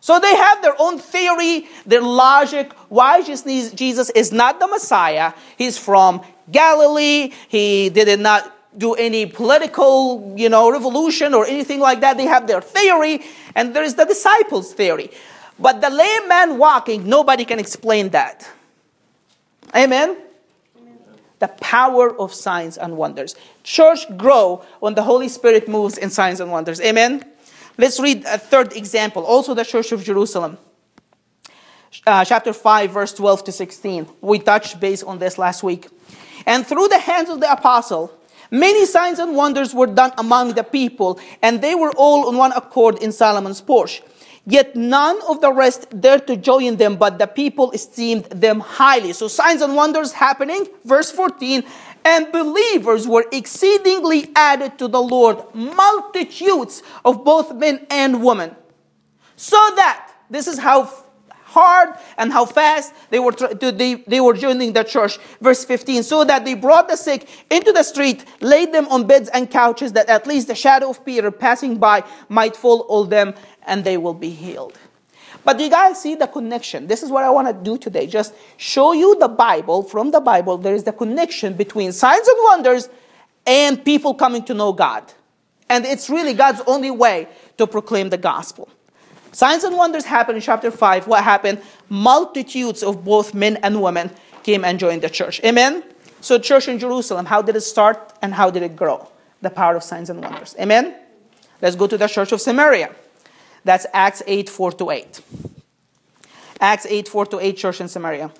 So 0.04 0.20
they 0.20 0.36
have 0.36 0.60
their 0.60 0.74
own 0.78 0.98
theory, 0.98 1.66
their 1.86 2.02
logic. 2.02 2.74
Why 2.90 3.22
Jesus 3.22 4.10
is 4.10 4.32
not 4.32 4.60
the 4.60 4.66
Messiah? 4.66 5.32
He's 5.56 5.78
from 5.78 6.20
Galilee. 6.52 7.32
He 7.48 7.88
did 7.88 8.20
not 8.20 8.54
do 8.76 8.92
any 8.92 9.24
political, 9.24 10.34
you 10.36 10.50
know, 10.50 10.70
revolution 10.70 11.32
or 11.32 11.46
anything 11.46 11.80
like 11.80 12.00
that. 12.00 12.18
They 12.18 12.26
have 12.26 12.46
their 12.46 12.60
theory, 12.60 13.22
and 13.54 13.74
there 13.74 13.82
is 13.82 13.94
the 13.94 14.04
disciples' 14.04 14.74
theory. 14.74 15.10
But 15.58 15.80
the 15.80 15.88
layman 15.88 16.58
walking, 16.58 17.08
nobody 17.08 17.46
can 17.46 17.58
explain 17.58 18.10
that. 18.10 18.46
Amen? 19.74 20.18
Amen? 20.76 20.98
The 21.38 21.48
power 21.48 22.14
of 22.14 22.34
signs 22.34 22.76
and 22.76 22.98
wonders. 22.98 23.36
Church 23.62 24.00
grow 24.18 24.66
when 24.80 24.96
the 24.96 25.02
Holy 25.04 25.30
Spirit 25.30 25.66
moves 25.66 25.96
in 25.96 26.10
signs 26.10 26.40
and 26.40 26.52
wonders. 26.52 26.78
Amen? 26.82 27.24
Let's 27.76 27.98
read 28.00 28.24
a 28.26 28.38
third 28.38 28.72
example. 28.74 29.24
Also, 29.24 29.54
the 29.54 29.64
Church 29.64 29.92
of 29.92 30.02
Jerusalem. 30.04 30.58
Uh, 32.06 32.24
chapter 32.24 32.52
5, 32.52 32.90
verse 32.90 33.12
12 33.14 33.44
to 33.44 33.52
16. 33.52 34.08
We 34.20 34.38
touched 34.38 34.80
base 34.80 35.02
on 35.02 35.18
this 35.18 35.38
last 35.38 35.62
week. 35.62 35.88
And 36.46 36.66
through 36.66 36.88
the 36.88 36.98
hands 36.98 37.28
of 37.30 37.40
the 37.40 37.50
apostle, 37.50 38.12
Many 38.50 38.86
signs 38.86 39.18
and 39.18 39.34
wonders 39.34 39.74
were 39.74 39.88
done 39.88 40.12
among 40.16 40.54
the 40.54 40.62
people, 40.62 41.18
and 41.42 41.60
they 41.60 41.74
were 41.74 41.90
all 41.96 42.28
on 42.28 42.36
one 42.36 42.52
accord 42.52 43.02
in 43.02 43.10
Solomon's 43.10 43.60
porch. 43.60 44.00
Yet 44.46 44.76
none 44.76 45.18
of 45.26 45.40
the 45.40 45.52
rest 45.52 45.88
dared 46.00 46.26
to 46.28 46.36
join 46.36 46.76
them, 46.76 46.94
but 46.94 47.18
the 47.18 47.26
people 47.26 47.72
esteemed 47.72 48.26
them 48.26 48.60
highly. 48.60 49.12
So 49.12 49.26
signs 49.26 49.60
and 49.62 49.74
wonders 49.74 50.12
happening. 50.12 50.68
Verse 50.84 51.10
14. 51.10 51.64
And 52.04 52.30
believers 52.30 53.08
were 53.08 53.24
exceedingly 53.32 54.30
added 54.36 54.78
to 54.78 54.88
the 54.88 55.00
Lord, 55.00 55.42
multitudes 55.54 56.82
of 57.04 57.24
both 57.24 57.54
men 57.54 57.86
and 57.90 58.22
women. 58.22 58.54
So 59.36 59.56
that, 59.76 60.12
this 60.28 60.46
is 60.46 60.58
how 60.58 60.92
hard 61.54 61.96
and 62.18 62.32
how 62.32 62.44
fast 62.44 62.92
they 63.10 63.18
were, 63.18 63.32
they, 63.32 63.94
they 63.94 64.20
were 64.20 64.34
joining 64.34 64.72
the 64.72 64.82
church. 64.82 65.18
Verse 65.40 65.64
15, 65.64 66.02
so 66.02 66.24
that 66.24 66.44
they 66.44 66.54
brought 66.54 66.88
the 66.88 66.96
sick 66.96 67.28
into 67.50 67.72
the 67.72 67.82
street, 67.82 68.24
laid 68.40 68.72
them 68.72 68.86
on 68.88 69.06
beds 69.06 69.28
and 69.30 69.50
couches, 69.50 69.92
that 69.92 70.08
at 70.08 70.26
least 70.26 70.48
the 70.48 70.54
shadow 70.54 70.90
of 70.90 71.04
Peter 71.04 71.30
passing 71.30 71.78
by 71.78 72.04
might 72.28 72.56
fall 72.56 72.84
on 72.88 73.08
them, 73.08 73.34
and 73.66 73.84
they 73.84 73.96
will 73.96 74.14
be 74.14 74.30
healed. 74.30 74.76
But 75.44 75.60
you 75.60 75.68
guys 75.68 76.00
see 76.00 76.14
the 76.14 76.26
connection? 76.26 76.86
This 76.86 77.02
is 77.02 77.10
what 77.10 77.22
I 77.22 77.30
want 77.30 77.48
to 77.48 77.54
do 77.54 77.76
today. 77.76 78.06
Just 78.06 78.34
show 78.56 78.92
you 78.92 79.18
the 79.18 79.28
Bible, 79.28 79.82
from 79.82 80.10
the 80.10 80.20
Bible, 80.20 80.56
there 80.58 80.74
is 80.74 80.84
the 80.84 80.92
connection 80.92 81.54
between 81.54 81.92
signs 81.92 82.26
and 82.26 82.38
wonders 82.44 82.88
and 83.46 83.84
people 83.84 84.14
coming 84.14 84.42
to 84.44 84.54
know 84.54 84.72
God. 84.72 85.04
And 85.68 85.84
it's 85.84 86.08
really 86.08 86.34
God's 86.34 86.62
only 86.66 86.90
way 86.90 87.28
to 87.58 87.66
proclaim 87.66 88.10
the 88.10 88.18
gospel. 88.18 88.68
Signs 89.32 89.64
and 89.64 89.76
wonders 89.76 90.04
happened 90.04 90.36
in 90.36 90.42
chapter 90.42 90.70
5. 90.70 91.08
What 91.08 91.24
happened? 91.24 91.60
Multitudes 91.88 92.82
of 92.82 93.04
both 93.04 93.34
men 93.34 93.56
and 93.62 93.82
women 93.82 94.10
came 94.44 94.64
and 94.64 94.78
joined 94.78 95.02
the 95.02 95.10
church. 95.10 95.42
Amen? 95.44 95.82
So, 96.20 96.38
church 96.38 96.68
in 96.68 96.78
Jerusalem, 96.78 97.26
how 97.26 97.42
did 97.42 97.56
it 97.56 97.62
start 97.62 98.14
and 98.22 98.32
how 98.32 98.50
did 98.50 98.62
it 98.62 98.76
grow? 98.76 99.08
The 99.42 99.50
power 99.50 99.76
of 99.76 99.82
signs 99.82 100.08
and 100.08 100.22
wonders. 100.22 100.54
Amen? 100.58 100.94
Let's 101.60 101.76
go 101.76 101.86
to 101.86 101.98
the 101.98 102.06
church 102.06 102.32
of 102.32 102.40
Samaria. 102.40 102.94
That's 103.64 103.86
Acts 103.92 104.22
8 104.26 104.48
4 104.48 104.72
to 104.72 104.90
8. 104.90 105.20
Acts 106.60 106.86
8 106.86 107.08
4 107.08 107.26
to 107.26 107.40
8, 107.40 107.56
church 107.56 107.80
in 107.80 107.88
Samaria. 107.88 108.30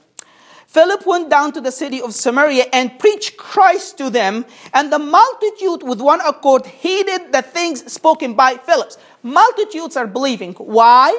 Philip 0.66 1.06
went 1.06 1.30
down 1.30 1.52
to 1.52 1.60
the 1.60 1.70
city 1.70 2.02
of 2.02 2.12
Samaria 2.14 2.64
and 2.72 2.98
preached 2.98 3.36
Christ 3.36 3.96
to 3.98 4.10
them, 4.10 4.44
and 4.72 4.92
the 4.92 4.98
multitude 4.98 5.84
with 5.84 6.00
one 6.00 6.20
accord 6.20 6.66
heeded 6.66 7.32
the 7.32 7.42
things 7.42 7.92
spoken 7.92 8.34
by 8.34 8.56
Philip 8.56 8.92
multitudes 9.24 9.96
are 9.96 10.06
believing. 10.06 10.52
Why? 10.52 11.10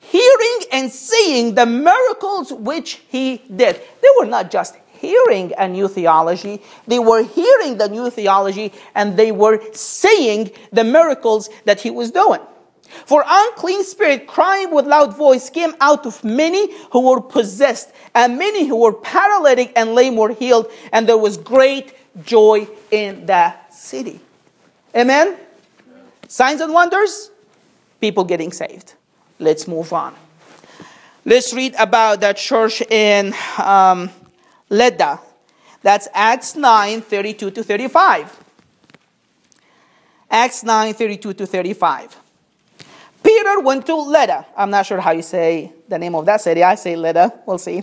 Hearing 0.00 0.58
and 0.72 0.90
seeing 0.90 1.54
the 1.54 1.64
miracles 1.64 2.52
which 2.52 3.00
he 3.08 3.38
did. 3.38 3.80
They 4.02 4.08
were 4.18 4.26
not 4.26 4.50
just 4.50 4.76
hearing 4.98 5.52
a 5.56 5.68
new 5.68 5.88
theology, 5.88 6.62
they 6.86 6.98
were 6.98 7.22
hearing 7.22 7.78
the 7.78 7.88
new 7.88 8.10
theology 8.10 8.72
and 8.94 9.16
they 9.16 9.30
were 9.30 9.60
seeing 9.72 10.50
the 10.72 10.84
miracles 10.84 11.48
that 11.64 11.80
he 11.80 11.90
was 11.90 12.10
doing. 12.10 12.40
For 12.86 13.24
unclean 13.26 13.84
spirit 13.84 14.26
crying 14.26 14.74
with 14.74 14.86
loud 14.86 15.16
voice 15.16 15.50
came 15.50 15.74
out 15.80 16.06
of 16.06 16.22
many 16.24 16.72
who 16.90 17.08
were 17.08 17.20
possessed, 17.20 17.92
and 18.14 18.38
many 18.38 18.66
who 18.66 18.76
were 18.76 18.92
paralytic 18.92 19.72
and 19.76 19.94
lame 19.94 20.16
were 20.16 20.32
healed, 20.32 20.70
and 20.92 21.08
there 21.08 21.18
was 21.18 21.36
great 21.36 21.94
joy 22.24 22.68
in 22.90 23.26
that 23.26 23.74
city. 23.74 24.20
Amen? 24.94 25.36
Signs 26.28 26.60
and 26.60 26.72
wonders? 26.72 27.30
people 28.00 28.24
getting 28.24 28.52
saved. 28.52 28.94
Let's 29.38 29.66
move 29.66 29.92
on. 29.92 30.14
Let's 31.24 31.52
read 31.52 31.74
about 31.78 32.20
that 32.20 32.36
church 32.36 32.82
in 32.82 33.34
um, 33.58 34.10
Lydda. 34.70 35.20
That's 35.82 36.08
Acts 36.14 36.56
9 36.56 37.00
32 37.00 37.50
to 37.50 37.62
35. 37.62 38.40
Acts 40.30 40.62
9 40.62 40.94
32 40.94 41.34
to 41.34 41.46
35. 41.46 42.16
Peter 43.22 43.60
went 43.60 43.86
to 43.86 43.94
Lydda. 43.94 44.46
I'm 44.56 44.70
not 44.70 44.86
sure 44.86 45.00
how 45.00 45.12
you 45.12 45.22
say 45.22 45.72
the 45.88 45.98
name 45.98 46.14
of 46.14 46.26
that 46.26 46.40
city. 46.40 46.62
I 46.62 46.74
say 46.74 46.96
Lydda. 46.96 47.40
We'll 47.46 47.58
see. 47.58 47.82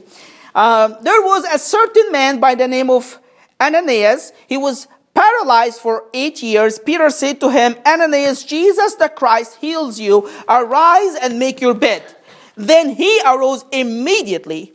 Um, 0.55 0.97
there 1.01 1.21
was 1.21 1.45
a 1.45 1.59
certain 1.59 2.11
man 2.11 2.39
by 2.39 2.55
the 2.55 2.67
name 2.67 2.89
of 2.89 3.19
Ananias. 3.59 4.31
He 4.47 4.57
was 4.57 4.87
paralyzed 5.13 5.79
for 5.79 6.05
eight 6.13 6.41
years, 6.41 6.79
Peter 6.79 7.09
said 7.09 7.39
to 7.41 7.49
him, 7.49 7.75
Ananias, 7.85 8.43
Jesus 8.43 8.95
the 8.95 9.09
Christ 9.09 9.57
heals 9.57 9.99
you. 9.99 10.29
Arise 10.49 11.15
and 11.21 11.39
make 11.39 11.61
your 11.61 11.73
bed. 11.73 12.03
Then 12.55 12.89
he 12.89 13.21
arose 13.25 13.65
immediately. 13.71 14.73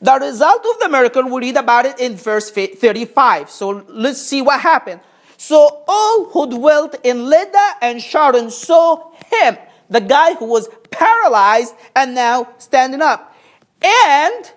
The 0.00 0.18
result 0.18 0.64
of 0.66 0.78
the 0.80 0.88
miracle, 0.88 1.24
we 1.24 1.40
read 1.40 1.56
about 1.56 1.86
it 1.86 1.98
in 1.98 2.16
verse 2.16 2.50
35. 2.50 3.50
So 3.50 3.84
let's 3.88 4.20
see 4.20 4.42
what 4.42 4.60
happened. 4.60 5.00
So 5.38 5.84
all 5.88 6.26
who 6.26 6.50
dwelt 6.50 6.96
in 7.04 7.24
Lydda 7.28 7.74
and 7.82 8.00
Sharon 8.00 8.50
saw 8.50 9.10
him, 9.40 9.56
the 9.88 10.00
guy 10.00 10.34
who 10.34 10.46
was 10.46 10.68
paralyzed 10.90 11.74
and 11.94 12.14
now 12.14 12.48
standing 12.58 13.02
up, 13.02 13.34
and 13.82 14.52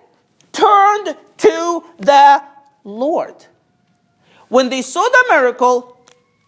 turned 0.52 1.16
to 1.38 1.84
the 1.98 2.42
Lord. 2.84 3.34
When 4.48 4.68
they 4.68 4.82
saw 4.82 5.02
the 5.02 5.24
miracle, 5.28 5.96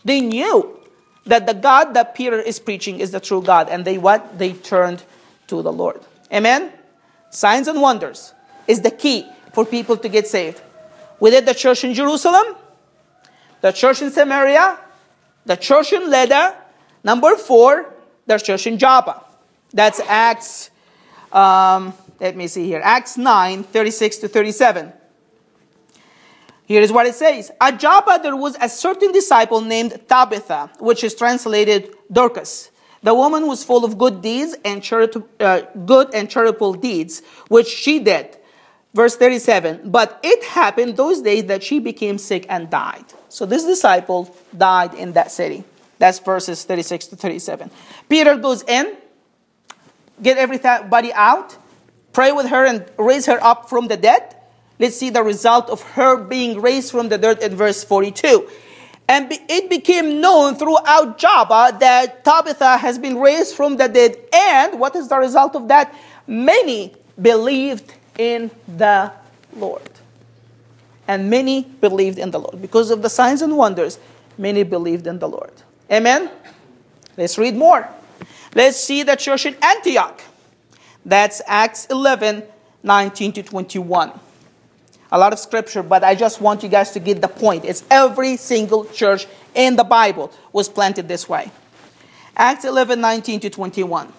they 0.04 0.20
knew 0.20 0.78
that 1.26 1.46
the 1.46 1.54
God 1.54 1.94
that 1.94 2.14
Peter 2.14 2.40
is 2.40 2.58
preaching 2.58 2.98
is 2.98 3.12
the 3.12 3.20
true 3.20 3.42
God, 3.42 3.68
and 3.68 3.84
they 3.84 3.98
what? 3.98 4.38
They 4.38 4.54
turned 4.54 5.04
to 5.46 5.62
the 5.62 5.72
Lord. 5.72 6.00
Amen. 6.32 6.72
Signs 7.30 7.68
and 7.68 7.80
wonders 7.80 8.34
is 8.66 8.80
the 8.80 8.90
key 8.90 9.26
for 9.52 9.64
people 9.64 9.96
to 9.96 10.08
get 10.08 10.26
saved. 10.26 10.60
We 11.20 11.30
did 11.30 11.46
the 11.46 11.54
church 11.54 11.84
in 11.84 11.94
Jerusalem, 11.94 12.56
the 13.60 13.70
church 13.70 14.02
in 14.02 14.10
Samaria, 14.10 14.78
the 15.46 15.56
church 15.56 15.92
in 15.92 16.10
Lydda. 16.10 16.56
Number 17.04 17.36
four, 17.36 17.91
the 18.26 18.38
church 18.38 18.66
in 18.66 18.78
Joppa. 18.78 19.24
That's 19.72 20.00
Acts, 20.00 20.70
um, 21.32 21.94
let 22.20 22.36
me 22.36 22.46
see 22.46 22.66
here, 22.66 22.80
Acts 22.82 23.16
9, 23.16 23.64
36 23.64 24.18
to 24.18 24.28
37. 24.28 24.92
Here 26.64 26.80
is 26.80 26.92
what 26.92 27.06
it 27.06 27.14
says. 27.14 27.50
At 27.60 27.80
Joppa 27.80 28.20
there 28.22 28.36
was 28.36 28.56
a 28.60 28.68
certain 28.68 29.12
disciple 29.12 29.60
named 29.60 30.00
Tabitha, 30.08 30.70
which 30.78 31.04
is 31.04 31.14
translated 31.14 31.94
Dorcas. 32.10 32.70
The 33.02 33.14
woman 33.14 33.46
was 33.46 33.64
full 33.64 33.84
of 33.84 33.98
good 33.98 34.22
deeds 34.22 34.56
and 34.64 34.80
uh, 35.40 35.62
good 35.84 36.14
and 36.14 36.30
charitable 36.30 36.74
deeds, 36.74 37.20
which 37.48 37.66
she 37.66 37.98
did. 37.98 38.36
Verse 38.94 39.16
37. 39.16 39.90
But 39.90 40.20
it 40.22 40.44
happened 40.44 40.96
those 40.96 41.20
days 41.20 41.46
that 41.46 41.62
she 41.64 41.80
became 41.80 42.16
sick 42.18 42.46
and 42.48 42.70
died. 42.70 43.04
So 43.28 43.44
this 43.44 43.64
disciple 43.64 44.34
died 44.56 44.94
in 44.94 45.12
that 45.12 45.32
city. 45.32 45.64
That's 46.02 46.18
verses 46.18 46.64
36 46.64 47.06
to 47.06 47.16
37. 47.16 47.70
Peter 48.08 48.34
goes 48.36 48.64
in, 48.64 48.96
get 50.20 50.36
everybody 50.36 51.12
out, 51.12 51.56
pray 52.12 52.32
with 52.32 52.48
her 52.48 52.66
and 52.66 52.84
raise 52.98 53.26
her 53.26 53.38
up 53.40 53.68
from 53.68 53.86
the 53.86 53.96
dead. 53.96 54.34
Let's 54.80 54.96
see 54.96 55.10
the 55.10 55.22
result 55.22 55.70
of 55.70 55.80
her 55.94 56.16
being 56.16 56.60
raised 56.60 56.90
from 56.90 57.08
the 57.08 57.18
dirt 57.18 57.40
in 57.40 57.54
verse 57.54 57.84
42. 57.84 58.50
And 59.06 59.28
it 59.30 59.70
became 59.70 60.20
known 60.20 60.56
throughout 60.56 61.18
Joppa 61.18 61.78
that 61.78 62.24
Tabitha 62.24 62.78
has 62.78 62.98
been 62.98 63.20
raised 63.20 63.54
from 63.54 63.76
the 63.76 63.86
dead. 63.86 64.16
And 64.34 64.80
what 64.80 64.96
is 64.96 65.06
the 65.06 65.18
result 65.18 65.54
of 65.54 65.68
that? 65.68 65.94
Many 66.26 66.96
believed 67.20 67.94
in 68.18 68.50
the 68.66 69.12
Lord. 69.54 69.88
And 71.06 71.30
many 71.30 71.62
believed 71.62 72.18
in 72.18 72.32
the 72.32 72.40
Lord. 72.40 72.60
Because 72.60 72.90
of 72.90 73.02
the 73.02 73.08
signs 73.08 73.40
and 73.40 73.56
wonders, 73.56 74.00
many 74.36 74.64
believed 74.64 75.06
in 75.06 75.20
the 75.20 75.28
Lord. 75.28 75.52
Amen? 75.92 76.30
Let's 77.16 77.36
read 77.36 77.54
more. 77.54 77.88
Let's 78.54 78.78
see 78.78 79.02
the 79.02 79.16
church 79.16 79.46
in 79.46 79.56
Antioch. 79.62 80.22
That's 81.04 81.42
Acts 81.46 81.86
11 81.86 82.44
19 82.84 83.32
to 83.32 83.42
21 83.42 84.12
a 85.12 85.18
lot 85.18 85.32
of 85.34 85.38
scripture, 85.38 85.82
but 85.82 86.02
I 86.02 86.14
just 86.14 86.40
want 86.40 86.62
you 86.62 86.70
guys 86.70 86.90
to 86.92 87.00
get 87.00 87.20
the 87.20 87.28
point. 87.28 87.66
It's 87.66 87.84
every 87.90 88.38
single 88.38 88.86
church 88.86 89.26
in 89.54 89.76
the 89.76 89.84
Bible 89.84 90.32
was 90.52 90.70
planted 90.70 91.06
this 91.06 91.28
way. 91.28 91.52
Acts 92.34 92.64
11 92.64 92.98
19 92.98 93.40
to 93.40 93.50
21. 93.50 94.10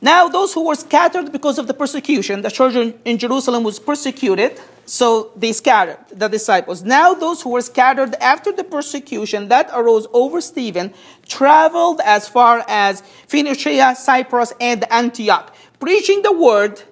Now, 0.00 0.28
those 0.28 0.54
who 0.54 0.64
were 0.68 0.76
scattered 0.76 1.32
because 1.32 1.58
of 1.58 1.66
the 1.66 1.74
persecution, 1.74 2.42
the 2.42 2.50
church 2.50 2.94
in 3.04 3.18
Jerusalem 3.18 3.64
was 3.64 3.80
persecuted, 3.80 4.60
so 4.88 5.32
they 5.36 5.52
scattered 5.52 5.98
the 6.10 6.28
disciples. 6.28 6.82
Now, 6.82 7.12
those 7.12 7.42
who 7.42 7.50
were 7.50 7.60
scattered 7.60 8.14
after 8.22 8.52
the 8.52 8.64
persecution 8.64 9.48
that 9.48 9.70
arose 9.74 10.06
over 10.14 10.40
Stephen 10.40 10.94
traveled 11.28 12.00
as 12.02 12.26
far 12.26 12.64
as 12.66 13.02
Phoenicia, 13.26 13.96
Cyprus, 13.96 14.54
and 14.58 14.90
Antioch, 14.90 15.54
preaching 15.78 16.22
the 16.22 16.32
word 16.32 16.82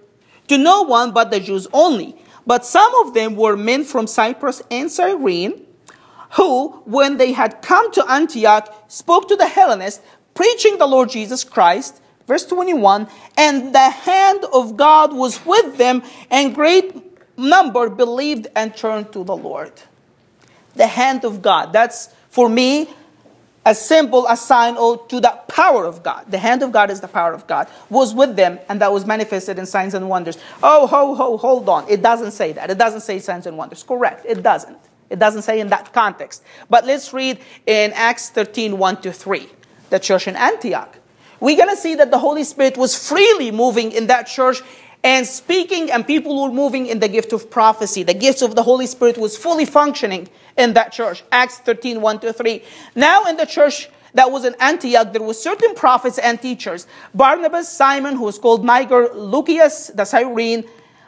to 0.48 0.58
no 0.58 0.82
one 0.82 1.12
but 1.12 1.30
the 1.30 1.40
Jews 1.40 1.66
only. 1.72 2.14
But 2.46 2.66
some 2.66 2.94
of 2.96 3.14
them 3.14 3.34
were 3.34 3.56
men 3.56 3.82
from 3.82 4.06
Cyprus 4.06 4.62
and 4.70 4.90
Cyrene, 4.90 5.66
who, 6.32 6.82
when 6.84 7.16
they 7.16 7.32
had 7.32 7.62
come 7.62 7.90
to 7.92 8.04
Antioch, 8.10 8.84
spoke 8.88 9.26
to 9.28 9.36
the 9.36 9.48
Hellenists, 9.48 10.02
preaching 10.34 10.76
the 10.76 10.86
Lord 10.86 11.08
Jesus 11.08 11.44
Christ. 11.44 12.02
Verse 12.26 12.44
21 12.44 13.08
And 13.38 13.74
the 13.74 13.88
hand 13.88 14.44
of 14.52 14.76
God 14.76 15.14
was 15.14 15.44
with 15.46 15.78
them, 15.78 16.02
and 16.30 16.54
great 16.54 17.05
number 17.36 17.88
believed 17.88 18.48
and 18.54 18.76
turned 18.76 19.12
to 19.12 19.24
the 19.24 19.36
Lord. 19.36 19.72
The 20.74 20.86
hand 20.86 21.24
of 21.24 21.42
God. 21.42 21.72
That's 21.72 22.08
for 22.30 22.48
me 22.48 22.88
a 23.66 23.74
symbol, 23.74 24.26
a 24.28 24.36
sign 24.36 24.76
to 24.76 25.20
the 25.20 25.40
power 25.48 25.84
of 25.84 26.04
God. 26.04 26.30
The 26.30 26.38
hand 26.38 26.62
of 26.62 26.70
God 26.70 26.88
is 26.88 27.00
the 27.00 27.08
power 27.08 27.32
of 27.32 27.48
God, 27.48 27.68
was 27.90 28.14
with 28.14 28.36
them, 28.36 28.60
and 28.68 28.80
that 28.80 28.92
was 28.92 29.04
manifested 29.04 29.58
in 29.58 29.66
signs 29.66 29.92
and 29.92 30.08
wonders. 30.08 30.38
Oh, 30.62 30.86
ho, 30.86 31.16
ho, 31.16 31.36
hold 31.36 31.68
on. 31.68 31.88
It 31.88 32.00
doesn't 32.00 32.30
say 32.30 32.52
that. 32.52 32.70
It 32.70 32.78
doesn't 32.78 33.00
say 33.00 33.18
signs 33.18 33.44
and 33.44 33.58
wonders. 33.58 33.82
Correct. 33.82 34.24
It 34.24 34.42
doesn't. 34.42 34.78
It 35.10 35.18
doesn't 35.18 35.42
say 35.42 35.58
in 35.58 35.68
that 35.68 35.92
context. 35.92 36.44
But 36.70 36.86
let's 36.86 37.12
read 37.12 37.40
in 37.66 37.92
Acts 37.94 38.30
13 38.30 38.78
1 38.78 39.02
to 39.02 39.12
3, 39.12 39.48
the 39.90 39.98
church 39.98 40.28
in 40.28 40.36
Antioch. 40.36 40.98
We're 41.40 41.56
going 41.56 41.68
to 41.68 41.76
see 41.76 41.96
that 41.96 42.12
the 42.12 42.18
Holy 42.18 42.44
Spirit 42.44 42.76
was 42.76 42.96
freely 42.96 43.50
moving 43.50 43.90
in 43.90 44.06
that 44.06 44.28
church 44.28 44.62
and 45.06 45.24
speaking, 45.24 45.88
and 45.92 46.04
people 46.04 46.42
were 46.42 46.52
moving 46.52 46.88
in 46.88 46.98
the 46.98 47.06
gift 47.06 47.32
of 47.32 47.48
prophecy. 47.48 48.02
The 48.02 48.12
gifts 48.12 48.42
of 48.42 48.56
the 48.56 48.64
Holy 48.64 48.88
Spirit 48.88 49.16
was 49.16 49.36
fully 49.36 49.64
functioning 49.64 50.28
in 50.58 50.74
that 50.74 50.90
church. 50.90 51.22
Acts 51.30 51.58
13, 51.58 52.00
1 52.00 52.20
to 52.20 52.32
3. 52.32 52.60
Now 52.96 53.22
in 53.26 53.36
the 53.36 53.46
church 53.46 53.88
that 54.14 54.32
was 54.32 54.44
in 54.44 54.56
Antioch, 54.58 55.12
there 55.12 55.22
were 55.22 55.32
certain 55.32 55.76
prophets 55.76 56.18
and 56.18 56.42
teachers. 56.42 56.88
Barnabas, 57.14 57.68
Simon, 57.68 58.16
who 58.16 58.24
was 58.24 58.36
called 58.36 58.64
Niger, 58.64 59.14
Lucius, 59.14 59.92
the 59.94 60.04
Cyrene, 60.04 60.64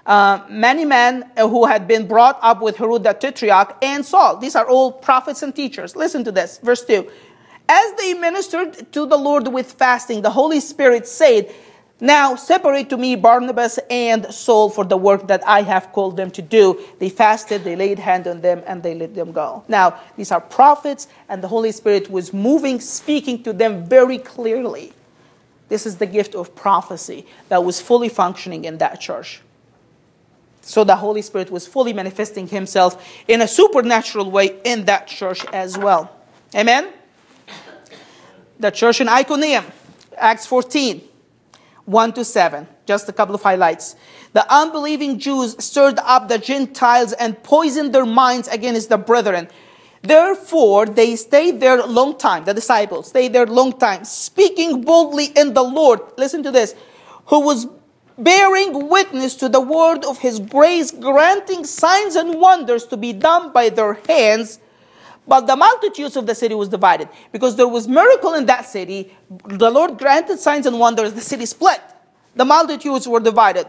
uh, 0.06 0.46
Manaen 0.46 1.36
who 1.36 1.66
had 1.66 1.88
been 1.88 2.06
brought 2.06 2.38
up 2.40 2.62
with 2.62 2.76
Herod 2.76 3.02
the 3.02 3.14
Tetrarch, 3.14 3.78
and 3.82 4.06
Saul. 4.06 4.36
These 4.36 4.54
are 4.54 4.68
all 4.68 4.92
prophets 4.92 5.42
and 5.42 5.52
teachers. 5.52 5.96
Listen 5.96 6.22
to 6.22 6.30
this, 6.30 6.58
verse 6.58 6.84
2. 6.84 7.10
As 7.68 7.92
they 7.94 8.14
ministered 8.14 8.92
to 8.92 9.06
the 9.06 9.18
Lord 9.18 9.48
with 9.48 9.72
fasting, 9.72 10.22
the 10.22 10.30
Holy 10.30 10.60
Spirit 10.60 11.08
said, 11.08 11.52
now 12.00 12.36
separate 12.36 12.90
to 12.90 12.96
me 12.96 13.16
Barnabas 13.16 13.78
and 13.90 14.32
Saul 14.32 14.70
for 14.70 14.84
the 14.84 14.96
work 14.96 15.26
that 15.26 15.46
I 15.46 15.62
have 15.62 15.92
called 15.92 16.16
them 16.16 16.30
to 16.32 16.42
do. 16.42 16.80
They 17.00 17.08
fasted, 17.08 17.64
they 17.64 17.74
laid 17.74 17.98
hand 17.98 18.28
on 18.28 18.40
them, 18.40 18.62
and 18.66 18.82
they 18.82 18.94
let 18.94 19.14
them 19.14 19.32
go. 19.32 19.64
Now, 19.66 19.98
these 20.16 20.30
are 20.30 20.40
prophets, 20.40 21.08
and 21.28 21.42
the 21.42 21.48
Holy 21.48 21.72
Spirit 21.72 22.08
was 22.08 22.32
moving, 22.32 22.80
speaking 22.80 23.42
to 23.42 23.52
them 23.52 23.84
very 23.84 24.18
clearly. 24.18 24.92
This 25.68 25.86
is 25.86 25.96
the 25.96 26.06
gift 26.06 26.34
of 26.34 26.54
prophecy 26.54 27.26
that 27.48 27.64
was 27.64 27.80
fully 27.80 28.08
functioning 28.08 28.64
in 28.64 28.78
that 28.78 29.00
church. 29.00 29.40
So 30.62 30.84
the 30.84 30.96
Holy 30.96 31.22
Spirit 31.22 31.50
was 31.50 31.66
fully 31.66 31.92
manifesting 31.92 32.46
himself 32.46 33.04
in 33.26 33.40
a 33.40 33.48
supernatural 33.48 34.30
way 34.30 34.60
in 34.64 34.84
that 34.84 35.08
church 35.08 35.44
as 35.46 35.76
well. 35.76 36.14
Amen? 36.54 36.92
The 38.60 38.70
church 38.70 39.00
in 39.00 39.08
Iconium, 39.08 39.64
Acts 40.16 40.46
14. 40.46 41.07
1 41.88 42.12
to 42.12 42.24
7. 42.24 42.68
Just 42.84 43.08
a 43.08 43.12
couple 43.12 43.34
of 43.34 43.42
highlights. 43.42 43.96
The 44.34 44.44
unbelieving 44.52 45.18
Jews 45.18 45.56
stirred 45.64 45.98
up 46.00 46.28
the 46.28 46.38
Gentiles 46.38 47.14
and 47.14 47.42
poisoned 47.42 47.94
their 47.94 48.04
minds 48.04 48.46
against 48.48 48.90
the 48.90 48.98
brethren. 48.98 49.48
Therefore, 50.02 50.84
they 50.84 51.16
stayed 51.16 51.60
there 51.60 51.80
a 51.80 51.86
long 51.86 52.18
time. 52.18 52.44
The 52.44 52.52
disciples 52.52 53.08
stayed 53.08 53.32
there 53.32 53.44
a 53.44 53.50
long 53.50 53.72
time, 53.72 54.04
speaking 54.04 54.82
boldly 54.82 55.26
in 55.34 55.54
the 55.54 55.62
Lord. 55.62 56.00
Listen 56.18 56.42
to 56.42 56.50
this. 56.50 56.74
Who 57.26 57.40
was 57.40 57.66
bearing 58.18 58.88
witness 58.90 59.34
to 59.36 59.48
the 59.48 59.60
word 59.60 60.04
of 60.04 60.18
his 60.18 60.40
grace, 60.40 60.90
granting 60.90 61.64
signs 61.64 62.16
and 62.16 62.38
wonders 62.38 62.84
to 62.86 62.98
be 62.98 63.14
done 63.14 63.50
by 63.52 63.70
their 63.70 63.94
hands. 64.06 64.60
But 65.28 65.46
the 65.46 65.56
multitudes 65.56 66.16
of 66.16 66.26
the 66.26 66.34
city 66.34 66.54
was 66.54 66.70
divided 66.70 67.10
because 67.32 67.54
there 67.54 67.68
was 67.68 67.86
miracle 67.86 68.32
in 68.32 68.46
that 68.46 68.64
city. 68.64 69.14
The 69.44 69.70
Lord 69.70 69.98
granted 69.98 70.40
signs 70.40 70.64
and 70.64 70.80
wonders. 70.80 71.12
The 71.12 71.20
city 71.20 71.44
split. 71.44 71.82
The 72.34 72.46
multitudes 72.46 73.06
were 73.06 73.20
divided. 73.20 73.66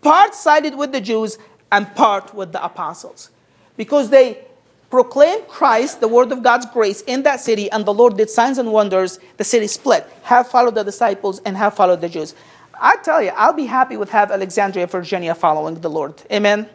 Part 0.00 0.34
sided 0.34 0.74
with 0.74 0.90
the 0.90 1.02
Jews 1.02 1.36
and 1.70 1.94
part 1.94 2.34
with 2.34 2.52
the 2.52 2.64
apostles 2.64 3.28
because 3.76 4.08
they 4.08 4.46
proclaimed 4.88 5.48
Christ, 5.48 6.00
the 6.00 6.08
word 6.08 6.32
of 6.32 6.42
God's 6.42 6.66
grace, 6.66 7.02
in 7.02 7.22
that 7.24 7.40
city, 7.40 7.70
and 7.70 7.84
the 7.84 7.94
Lord 7.94 8.16
did 8.16 8.30
signs 8.30 8.56
and 8.56 8.72
wonders. 8.72 9.18
The 9.36 9.44
city 9.44 9.66
split. 9.66 10.06
Have 10.22 10.48
followed 10.48 10.74
the 10.74 10.82
disciples 10.82 11.40
and 11.44 11.56
have 11.58 11.74
followed 11.74 12.00
the 12.00 12.08
Jews. 12.08 12.34
I 12.80 12.96
tell 12.96 13.22
you, 13.22 13.32
I'll 13.36 13.52
be 13.52 13.66
happy 13.66 13.98
with 13.98 14.10
have 14.10 14.30
Alexandria, 14.30 14.86
Virginia 14.86 15.34
following 15.34 15.74
the 15.74 15.90
Lord. 15.90 16.22
Amen. 16.32 16.68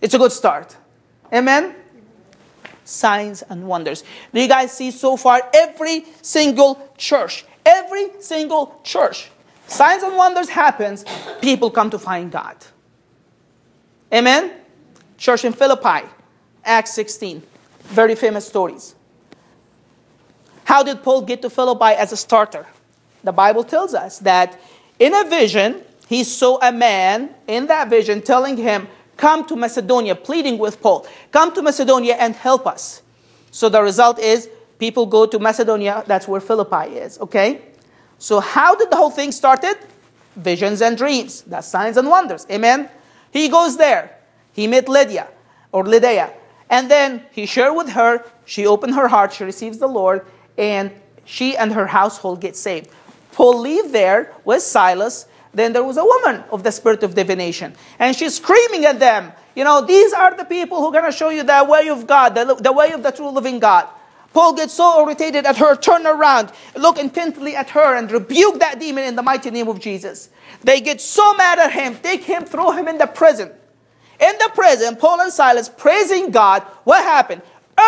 It's 0.00 0.14
a 0.14 0.18
good 0.18 0.32
start. 0.32 0.76
Amen 1.32 1.79
signs 2.90 3.42
and 3.42 3.66
wonders. 3.66 4.04
Do 4.34 4.40
you 4.40 4.48
guys 4.48 4.72
see 4.72 4.90
so 4.90 5.16
far 5.16 5.42
every 5.54 6.04
single 6.22 6.92
church, 6.96 7.44
every 7.64 8.08
single 8.20 8.80
church, 8.84 9.30
signs 9.66 10.02
and 10.02 10.16
wonders 10.16 10.48
happens, 10.48 11.04
people 11.40 11.70
come 11.70 11.90
to 11.90 11.98
find 11.98 12.32
God. 12.32 12.56
Amen. 14.12 14.52
Church 15.16 15.44
in 15.44 15.52
Philippi, 15.52 16.06
Acts 16.64 16.92
16. 16.94 17.42
very 17.84 18.14
famous 18.14 18.46
stories. 18.46 18.94
How 20.64 20.82
did 20.82 21.02
Paul 21.02 21.22
get 21.22 21.42
to 21.42 21.50
Philippi 21.50 21.96
as 21.96 22.12
a 22.12 22.16
starter? 22.16 22.66
The 23.24 23.32
Bible 23.32 23.64
tells 23.64 23.94
us 23.94 24.18
that 24.20 24.58
in 24.98 25.14
a 25.14 25.24
vision, 25.28 25.82
he 26.08 26.24
saw 26.24 26.58
a 26.62 26.72
man 26.72 27.30
in 27.46 27.66
that 27.66 27.88
vision 27.88 28.22
telling 28.22 28.56
him, 28.56 28.88
Come 29.20 29.44
to 29.48 29.54
Macedonia, 29.54 30.16
pleading 30.16 30.56
with 30.56 30.80
Paul, 30.80 31.06
come 31.30 31.52
to 31.52 31.60
Macedonia 31.60 32.14
and 32.14 32.34
help 32.34 32.66
us. 32.66 33.02
So 33.50 33.68
the 33.68 33.82
result 33.82 34.18
is 34.18 34.48
people 34.78 35.04
go 35.04 35.26
to 35.26 35.38
Macedonia, 35.38 36.02
that's 36.06 36.26
where 36.26 36.40
Philippi 36.40 36.96
is, 36.96 37.18
okay? 37.20 37.60
So 38.16 38.40
how 38.40 38.74
did 38.74 38.90
the 38.90 38.96
whole 38.96 39.10
thing 39.10 39.30
started? 39.30 39.76
Visions 40.36 40.80
and 40.80 40.96
dreams, 40.96 41.42
that's 41.42 41.68
signs 41.68 41.98
and 41.98 42.08
wonders. 42.08 42.46
Amen. 42.50 42.88
He 43.30 43.50
goes 43.50 43.76
there. 43.76 44.16
He 44.54 44.66
met 44.66 44.88
Lydia 44.88 45.28
or 45.70 45.84
Lydia. 45.84 46.32
And 46.70 46.90
then 46.90 47.26
he 47.30 47.44
shared 47.44 47.76
with 47.76 47.90
her, 47.90 48.24
she 48.46 48.66
opened 48.66 48.94
her 48.94 49.08
heart, 49.08 49.34
she 49.34 49.44
receives 49.44 49.76
the 49.76 49.86
Lord, 49.86 50.24
and 50.56 50.92
she 51.26 51.58
and 51.58 51.74
her 51.74 51.88
household 51.88 52.40
get 52.40 52.56
saved. 52.56 52.88
Paul 53.32 53.60
leave 53.60 53.92
there 53.92 54.32
with 54.46 54.62
Silas. 54.62 55.26
Then 55.52 55.72
there 55.72 55.82
was 55.82 55.96
a 55.96 56.04
woman 56.04 56.44
of 56.50 56.62
the 56.62 56.70
spirit 56.70 57.02
of 57.02 57.14
divination, 57.14 57.74
and 57.98 58.14
she's 58.14 58.36
screaming 58.36 58.84
at 58.84 59.00
them. 59.00 59.32
You 59.56 59.64
know, 59.64 59.84
these 59.84 60.12
are 60.12 60.36
the 60.36 60.44
people 60.44 60.78
who 60.78 60.86
are 60.86 60.92
going 60.92 61.10
to 61.10 61.16
show 61.16 61.30
you 61.30 61.42
the 61.42 61.66
way 61.68 61.88
of 61.88 62.06
God, 62.06 62.34
the, 62.34 62.54
the 62.54 62.72
way 62.72 62.92
of 62.92 63.02
the 63.02 63.10
true 63.10 63.30
living 63.30 63.58
God. 63.58 63.88
Paul 64.32 64.54
gets 64.54 64.74
so 64.74 65.04
irritated 65.04 65.44
at 65.44 65.56
her, 65.56 65.74
turn 65.74 66.06
around, 66.06 66.52
look 66.76 66.98
intently 66.98 67.56
at 67.56 67.70
her, 67.70 67.96
and 67.96 68.10
rebuke 68.12 68.60
that 68.60 68.78
demon 68.78 69.04
in 69.04 69.16
the 69.16 69.22
mighty 69.22 69.50
name 69.50 69.66
of 69.66 69.80
Jesus. 69.80 70.30
They 70.62 70.80
get 70.80 71.00
so 71.00 71.34
mad 71.34 71.58
at 71.58 71.72
him, 71.72 71.96
take 71.96 72.22
him, 72.22 72.44
throw 72.44 72.70
him 72.70 72.86
in 72.86 72.98
the 72.98 73.06
prison. 73.06 73.50
In 74.20 74.38
the 74.38 74.50
prison, 74.54 74.96
Paul 74.96 75.20
and 75.20 75.32
Silas 75.32 75.68
praising 75.68 76.30
God. 76.30 76.62
What 76.84 77.02
happened? 77.02 77.42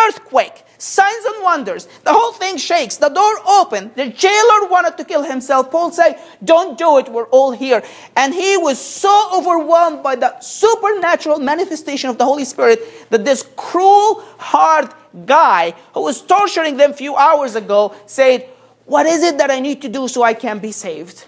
Earthquake, 0.07 0.63
signs 0.83 1.25
and 1.25 1.43
wonders. 1.43 1.87
The 2.03 2.11
whole 2.11 2.33
thing 2.33 2.57
shakes. 2.57 2.97
The 2.97 3.09
door 3.09 3.33
opened. 3.47 3.95
The 3.95 4.09
jailer 4.09 4.67
wanted 4.67 4.97
to 4.97 5.05
kill 5.05 5.23
himself. 5.23 5.71
Paul 5.71 5.91
said, 5.91 6.19
Don't 6.43 6.77
do 6.77 6.97
it. 6.97 7.07
We're 7.07 7.25
all 7.27 7.51
here. 7.51 7.81
And 8.17 8.33
he 8.33 8.57
was 8.57 8.79
so 8.79 9.29
overwhelmed 9.33 10.03
by 10.03 10.15
the 10.15 10.37
supernatural 10.41 11.39
manifestation 11.39 12.09
of 12.09 12.17
the 12.17 12.25
Holy 12.25 12.43
Spirit 12.43 12.81
that 13.09 13.23
this 13.23 13.47
cruel, 13.55 14.21
hard 14.37 14.93
guy 15.25 15.73
who 15.93 16.01
was 16.01 16.21
torturing 16.21 16.75
them 16.75 16.91
a 16.91 16.93
few 16.93 17.15
hours 17.15 17.55
ago 17.55 17.95
said, 18.05 18.49
What 18.85 19.05
is 19.05 19.23
it 19.23 19.37
that 19.37 19.49
I 19.49 19.61
need 19.61 19.81
to 19.83 19.89
do 19.89 20.09
so 20.09 20.21
I 20.21 20.33
can 20.33 20.59
be 20.59 20.73
saved? 20.73 21.25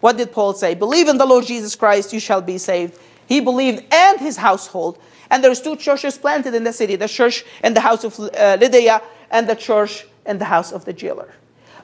What 0.00 0.16
did 0.16 0.32
Paul 0.32 0.54
say? 0.54 0.74
Believe 0.74 1.08
in 1.08 1.18
the 1.18 1.26
Lord 1.26 1.44
Jesus 1.44 1.74
Christ, 1.74 2.12
you 2.12 2.20
shall 2.20 2.40
be 2.40 2.56
saved. 2.56 2.98
He 3.26 3.40
believed 3.40 3.84
and 3.92 4.18
his 4.18 4.38
household. 4.38 4.98
And 5.30 5.44
there's 5.44 5.60
two 5.60 5.76
churches 5.76 6.16
planted 6.16 6.54
in 6.54 6.64
the 6.64 6.72
city 6.72 6.96
the 6.96 7.08
church 7.08 7.44
in 7.62 7.74
the 7.74 7.80
house 7.80 8.04
of 8.04 8.18
uh, 8.18 8.56
Lydia 8.60 9.02
and 9.30 9.48
the 9.48 9.54
church 9.54 10.06
in 10.26 10.38
the 10.38 10.46
house 10.46 10.72
of 10.72 10.84
the 10.84 10.92
jailer. 10.92 11.32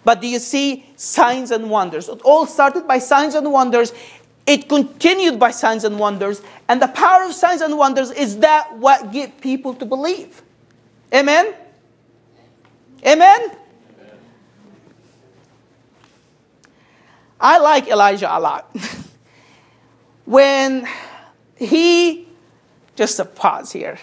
But 0.04 0.20
do 0.20 0.26
you 0.26 0.38
see 0.38 0.84
signs 0.96 1.50
and 1.50 1.70
wonders? 1.70 2.08
It 2.08 2.20
all 2.22 2.46
started 2.46 2.86
by 2.86 2.98
signs 2.98 3.34
and 3.34 3.50
wonders. 3.50 3.92
It 4.46 4.68
continued 4.68 5.38
by 5.38 5.50
signs 5.50 5.84
and 5.84 5.98
wonders. 5.98 6.42
And 6.68 6.80
the 6.80 6.88
power 6.88 7.24
of 7.24 7.32
signs 7.32 7.62
and 7.62 7.78
wonders 7.78 8.10
is 8.10 8.38
that 8.38 8.76
what 8.76 9.12
get 9.12 9.40
people 9.40 9.74
to 9.74 9.86
believe. 9.86 10.42
Amen? 11.12 11.54
Amen? 13.06 13.50
I 17.40 17.58
like 17.58 17.88
Elijah 17.88 18.34
a 18.34 18.40
lot. 18.40 18.74
when 20.24 20.88
he, 21.56 22.26
just 22.96 23.18
a 23.18 23.24
pause 23.24 23.72
here, 23.72 23.98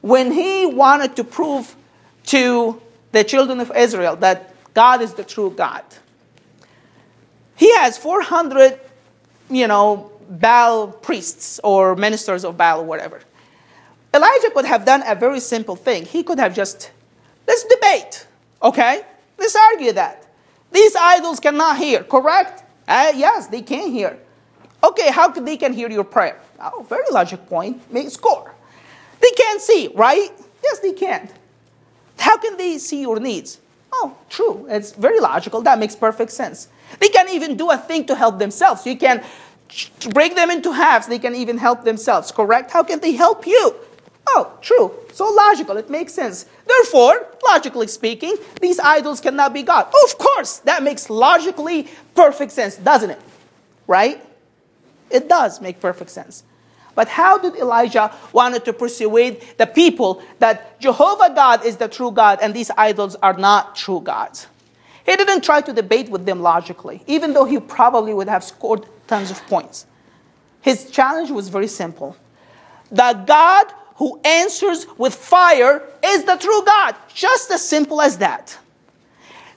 when 0.00 0.32
he 0.32 0.66
wanted 0.66 1.16
to 1.16 1.24
prove 1.24 1.76
to 2.26 2.80
the 3.12 3.24
children 3.24 3.60
of 3.60 3.72
Israel 3.76 4.16
that 4.16 4.54
God 4.74 5.02
is 5.02 5.14
the 5.14 5.24
true 5.24 5.50
God, 5.50 5.84
he 7.56 7.74
has 7.76 7.98
400, 7.98 8.80
you 9.50 9.66
know, 9.66 10.10
Baal 10.30 10.88
priests 10.88 11.60
or 11.62 11.96
ministers 11.96 12.44
of 12.44 12.56
Baal 12.56 12.80
or 12.80 12.84
whatever. 12.84 13.20
Elijah 14.14 14.50
could 14.50 14.64
have 14.64 14.84
done 14.84 15.02
a 15.06 15.14
very 15.14 15.40
simple 15.40 15.76
thing. 15.76 16.04
He 16.04 16.22
could 16.22 16.38
have 16.38 16.54
just, 16.54 16.90
let's 17.46 17.64
debate, 17.64 18.26
okay? 18.62 19.02
Let's 19.38 19.56
argue 19.56 19.92
that. 19.92 20.26
These 20.72 20.96
idols 20.96 21.40
cannot 21.40 21.78
hear, 21.78 22.02
correct? 22.04 22.64
Uh, 22.86 23.12
yes, 23.14 23.48
they 23.48 23.62
can 23.62 23.90
hear. 23.90 24.18
Okay, 24.82 25.10
how 25.10 25.30
could 25.30 25.44
they 25.44 25.56
can 25.56 25.72
hear 25.72 25.90
your 25.90 26.04
prayer? 26.04 26.40
Oh, 26.60 26.86
very 26.88 27.04
logic 27.10 27.46
point. 27.48 27.80
Make 27.92 28.10
score. 28.10 28.54
They 29.20 29.30
can't 29.30 29.60
see, 29.60 29.90
right? 29.94 30.30
Yes, 30.62 30.78
they 30.80 30.92
can't. 30.92 31.30
How 32.18 32.36
can 32.38 32.56
they 32.56 32.78
see 32.78 33.00
your 33.02 33.20
needs? 33.20 33.58
Oh, 33.92 34.16
true. 34.28 34.66
It's 34.70 34.92
very 34.92 35.20
logical. 35.20 35.62
That 35.62 35.78
makes 35.78 35.96
perfect 35.96 36.30
sense. 36.32 36.68
They 36.98 37.08
can 37.08 37.28
even 37.28 37.56
do 37.56 37.70
a 37.70 37.76
thing 37.76 38.06
to 38.06 38.14
help 38.14 38.38
themselves. 38.38 38.86
You 38.86 38.96
can 38.96 39.22
break 40.10 40.34
them 40.36 40.50
into 40.50 40.72
halves. 40.72 41.06
They 41.06 41.18
can 41.18 41.34
even 41.34 41.58
help 41.58 41.84
themselves, 41.84 42.32
correct? 42.32 42.70
How 42.70 42.82
can 42.82 43.00
they 43.00 43.12
help 43.12 43.46
you? 43.46 43.74
Oh, 44.28 44.52
true. 44.60 44.92
So 45.12 45.30
logical. 45.30 45.76
It 45.76 45.90
makes 45.90 46.14
sense. 46.14 46.46
Therefore, 46.66 47.26
logically 47.46 47.88
speaking, 47.88 48.36
these 48.60 48.78
idols 48.78 49.20
cannot 49.20 49.52
be 49.52 49.62
God. 49.62 49.86
Of 50.04 50.18
course, 50.18 50.58
that 50.58 50.82
makes 50.82 51.10
logically 51.10 51.88
perfect 52.14 52.52
sense, 52.52 52.76
doesn't 52.76 53.10
it? 53.10 53.20
Right? 53.86 54.24
It 55.10 55.28
does 55.28 55.60
make 55.60 55.80
perfect 55.80 56.10
sense. 56.10 56.44
But 56.94 57.08
how 57.08 57.38
did 57.38 57.56
Elijah 57.56 58.12
wanted 58.32 58.64
to 58.64 58.72
persuade 58.72 59.42
the 59.58 59.66
people 59.66 60.22
that 60.38 60.80
Jehovah 60.80 61.32
God 61.34 61.64
is 61.64 61.76
the 61.76 61.88
true 61.88 62.10
God 62.10 62.40
and 62.42 62.52
these 62.52 62.70
idols 62.76 63.16
are 63.16 63.34
not 63.34 63.76
true 63.76 64.00
gods? 64.00 64.48
He 65.06 65.16
didn't 65.16 65.42
try 65.42 65.60
to 65.60 65.72
debate 65.72 66.08
with 66.08 66.26
them 66.26 66.40
logically, 66.40 67.02
even 67.06 67.32
though 67.32 67.44
he 67.44 67.58
probably 67.58 68.12
would 68.12 68.28
have 68.28 68.44
scored 68.44 68.86
tons 69.06 69.30
of 69.30 69.40
points. 69.46 69.86
His 70.60 70.90
challenge 70.90 71.30
was 71.30 71.48
very 71.48 71.68
simple. 71.68 72.16
The 72.90 73.24
God 73.26 73.72
who 73.96 74.20
answers 74.24 74.86
with 74.98 75.14
fire 75.14 75.82
is 76.04 76.24
the 76.24 76.36
true 76.36 76.64
God. 76.64 76.96
Just 77.14 77.50
as 77.50 77.66
simple 77.66 78.00
as 78.00 78.18
that. 78.18 78.58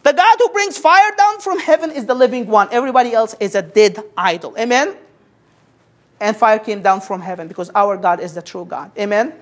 The 0.04 0.12
God 0.14 0.38
who 0.40 0.50
brings 0.50 0.78
fire 0.78 1.16
down 1.18 1.40
from 1.40 1.60
heaven 1.60 1.92
is 1.92 2.06
the 2.06 2.14
living 2.14 2.48
one. 2.48 2.68
Everybody 2.72 3.14
else 3.14 3.36
is 3.40 3.56
a 3.56 3.62
dead 3.62 4.04
idol. 4.18 4.56
Amen? 4.58 4.96
And 6.20 6.36
fire 6.36 6.60
came 6.60 6.82
down 6.82 7.02
from 7.02 7.22
heaven 7.22 7.48
because 7.48 7.70
our 7.76 7.98
God 7.98 8.20
is 8.20 8.34
the 8.34 8.42
true 8.42 8.66
God. 8.66 8.92
Amen? 8.98 9.34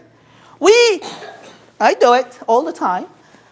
We, 0.59 1.01
I 1.79 1.95
do 1.99 2.13
it 2.13 2.39
all 2.47 2.63
the 2.63 2.73
time. 2.73 3.07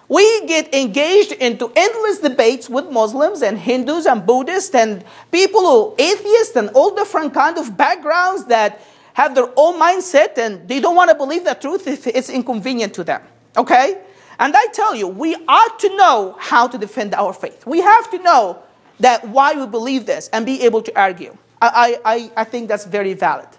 We 0.07 0.47
get 0.47 0.73
engaged 0.73 1.33
into 1.33 1.71
endless 1.75 2.17
debates 2.17 2.67
with 2.67 2.89
Muslims 2.89 3.43
and 3.43 3.59
Hindus 3.59 4.07
and 4.07 4.25
Buddhists 4.25 4.73
and 4.73 5.03
people 5.31 5.61
who 5.61 5.95
atheists 6.03 6.55
and 6.55 6.69
all 6.69 6.95
different 6.95 7.33
kind 7.33 7.59
of 7.59 7.77
backgrounds 7.77 8.45
that 8.45 8.81
have 9.13 9.35
their 9.35 9.49
own 9.55 9.79
mindset 9.79 10.37
and 10.39 10.67
they 10.67 10.79
don't 10.79 10.95
want 10.95 11.11
to 11.11 11.15
believe 11.15 11.43
the 11.43 11.53
truth 11.53 11.85
if 11.87 12.07
it's 12.07 12.29
inconvenient 12.29 12.95
to 12.95 13.03
them. 13.03 13.21
Okay? 13.55 14.01
And 14.39 14.55
I 14.55 14.65
tell 14.67 14.95
you, 14.95 15.07
we 15.07 15.35
ought 15.47 15.79
to 15.79 15.97
know 15.97 16.35
how 16.39 16.67
to 16.67 16.77
defend 16.77 17.13
our 17.13 17.33
faith. 17.33 17.67
We 17.67 17.81
have 17.81 18.09
to 18.11 18.17
know 18.19 18.63
that 18.99 19.27
why 19.27 19.53
we 19.53 19.67
believe 19.67 20.05
this 20.05 20.29
and 20.29 20.45
be 20.45 20.63
able 20.63 20.81
to 20.81 20.99
argue. 20.99 21.37
I, 21.61 21.99
I, 22.05 22.31
I 22.37 22.43
think 22.43 22.67
that's 22.67 22.85
very 22.85 23.13
valid. 23.13 23.49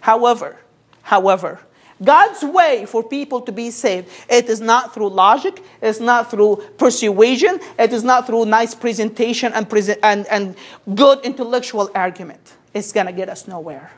However, 0.00 0.56
however, 1.02 1.60
God's 2.02 2.42
way 2.42 2.84
for 2.86 3.02
people 3.02 3.40
to 3.42 3.52
be 3.52 3.70
saved, 3.70 4.08
it 4.28 4.48
is 4.50 4.60
not 4.60 4.92
through 4.92 5.08
logic, 5.08 5.62
it's 5.80 6.00
not 6.00 6.30
through 6.30 6.62
persuasion, 6.76 7.58
it 7.78 7.92
is 7.92 8.04
not 8.04 8.26
through 8.26 8.44
nice 8.44 8.74
presentation 8.74 9.52
and, 9.54 9.66
and, 10.02 10.26
and 10.26 10.56
good 10.94 11.20
intellectual 11.24 11.90
argument. 11.94 12.54
It's 12.74 12.92
going 12.92 13.06
to 13.06 13.12
get 13.12 13.30
us 13.30 13.48
nowhere. 13.48 13.90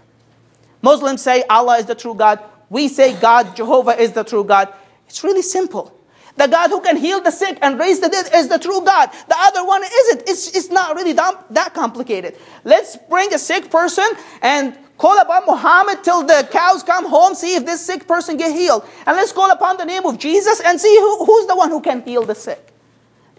Muslims 0.80 1.22
say 1.22 1.42
Allah 1.50 1.78
is 1.78 1.86
the 1.86 1.96
true 1.96 2.14
God. 2.14 2.38
We 2.70 2.86
say 2.86 3.18
God, 3.18 3.56
Jehovah 3.56 4.00
is 4.00 4.12
the 4.12 4.22
true 4.22 4.44
God. 4.44 4.72
It's 5.08 5.24
really 5.24 5.42
simple. 5.42 5.97
The 6.38 6.46
God 6.46 6.70
who 6.70 6.80
can 6.80 6.96
heal 6.96 7.20
the 7.20 7.32
sick 7.32 7.58
and 7.62 7.78
raise 7.80 7.98
the 7.98 8.08
dead 8.08 8.30
is 8.32 8.46
the 8.46 8.58
true 8.58 8.80
God. 8.84 9.10
The 9.26 9.34
other 9.36 9.66
one 9.66 9.82
isn't. 9.82 10.22
It's, 10.28 10.56
it's 10.56 10.70
not 10.70 10.94
really 10.94 11.12
that, 11.14 11.46
that 11.50 11.74
complicated. 11.74 12.36
Let's 12.62 12.96
bring 12.96 13.34
a 13.34 13.38
sick 13.40 13.72
person 13.72 14.04
and 14.40 14.78
call 14.98 15.18
upon 15.18 15.46
Muhammad 15.46 16.04
till 16.04 16.22
the 16.22 16.48
cows 16.52 16.84
come 16.84 17.06
home, 17.06 17.34
see 17.34 17.56
if 17.56 17.66
this 17.66 17.84
sick 17.84 18.06
person 18.06 18.36
get 18.36 18.54
healed. 18.54 18.86
And 19.04 19.16
let's 19.16 19.32
call 19.32 19.50
upon 19.50 19.78
the 19.78 19.84
name 19.84 20.06
of 20.06 20.16
Jesus 20.16 20.60
and 20.64 20.80
see 20.80 20.96
who, 20.96 21.24
who's 21.24 21.46
the 21.48 21.56
one 21.56 21.70
who 21.70 21.80
can 21.80 22.02
heal 22.02 22.22
the 22.22 22.36
sick. 22.36 22.72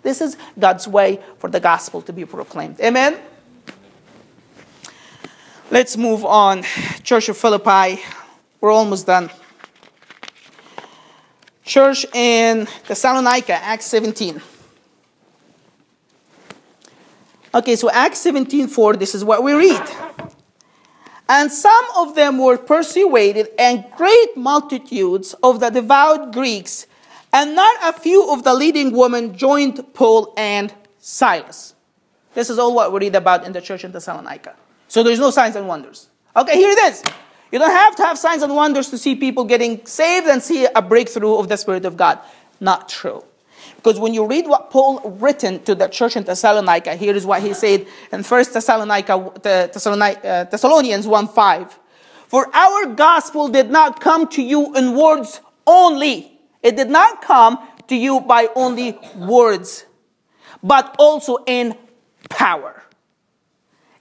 This 0.03 0.19
is 0.19 0.35
God's 0.59 0.85
way 0.85 1.21
for 1.37 1.49
the 1.49 1.61
gospel 1.61 2.01
to 2.01 2.11
be 2.11 2.25
proclaimed. 2.25 2.81
Amen. 2.81 3.17
Let's 5.71 5.95
move 5.95 6.25
on. 6.25 6.63
Church 7.03 7.29
of 7.29 7.37
Philippi, 7.37 8.01
we're 8.59 8.71
almost 8.71 9.05
done. 9.05 9.29
Church 11.69 12.03
in 12.15 12.67
Thessalonica, 12.87 13.53
Acts 13.53 13.85
17. 13.85 14.41
Okay, 17.53 17.75
so 17.75 17.91
Acts 17.91 18.17
17 18.19 18.67
4, 18.67 18.95
this 18.95 19.13
is 19.13 19.23
what 19.23 19.43
we 19.43 19.53
read. 19.53 19.81
And 21.29 21.51
some 21.51 21.85
of 21.95 22.15
them 22.15 22.39
were 22.39 22.57
persuaded, 22.57 23.49
and 23.59 23.85
great 23.95 24.35
multitudes 24.35 25.35
of 25.43 25.59
the 25.59 25.69
devout 25.69 26.33
Greeks 26.33 26.87
And 27.31 27.53
not 27.53 27.77
a 27.83 27.93
few 27.93 28.33
of 28.33 28.43
the 28.43 28.55
leading 28.55 28.91
women 28.91 29.37
joined 29.37 29.93
Paul 29.93 30.33
and 30.35 30.73
Silas. 30.97 31.75
This 32.33 32.49
is 32.49 32.57
all 32.57 32.73
what 32.73 32.91
we 32.91 33.01
read 33.01 33.15
about 33.15 33.45
in 33.45 33.53
the 33.53 33.61
church 33.61 33.85
in 33.85 33.91
Thessalonica. 33.91 34.55
So 34.87 35.03
there's 35.03 35.19
no 35.19 35.29
signs 35.29 35.55
and 35.55 35.67
wonders. 35.67 36.09
Okay, 36.35 36.55
here 36.55 36.71
it 36.71 36.79
is. 36.91 37.03
You 37.51 37.59
don't 37.59 37.71
have 37.71 37.95
to 37.95 38.03
have 38.03 38.17
signs 38.17 38.43
and 38.43 38.55
wonders 38.55 38.89
to 38.89 38.97
see 38.97 39.15
people 39.15 39.43
getting 39.43 39.85
saved 39.85 40.27
and 40.27 40.41
see 40.41 40.67
a 40.75 40.81
breakthrough 40.81 41.35
of 41.35 41.49
the 41.49 41.57
Spirit 41.57 41.85
of 41.85 41.97
God. 41.97 42.19
Not 42.59 42.89
true. 42.89 43.23
Because 43.75 43.99
when 43.99 44.13
you 44.13 44.25
read 44.25 44.45
what 44.47 44.71
Paul 44.71 44.99
written 45.19 45.63
to 45.63 45.73
the 45.73 45.87
church 45.87 46.15
in 46.15 46.23
Thessalonica, 46.23 46.95
here 46.95 47.15
is 47.15 47.25
what 47.25 47.41
he 47.41 47.53
said 47.53 47.87
in 48.11 48.23
1 48.23 48.45
Thessalonica, 48.53 49.13
uh, 49.13 50.43
Thessalonians 50.43 51.07
1 51.07 51.27
5. 51.29 51.79
For 52.27 52.55
our 52.55 52.85
gospel 52.87 53.47
did 53.47 53.71
not 53.71 54.01
come 54.01 54.27
to 54.29 54.43
you 54.43 54.75
in 54.75 54.95
words 54.95 55.41
only. 55.65 56.39
It 56.61 56.75
did 56.75 56.89
not 56.89 57.21
come 57.21 57.57
to 57.87 57.95
you 57.95 58.19
by 58.19 58.49
only 58.55 58.99
words, 59.15 59.85
but 60.61 60.95
also 60.99 61.37
in 61.47 61.75
power. 62.29 62.83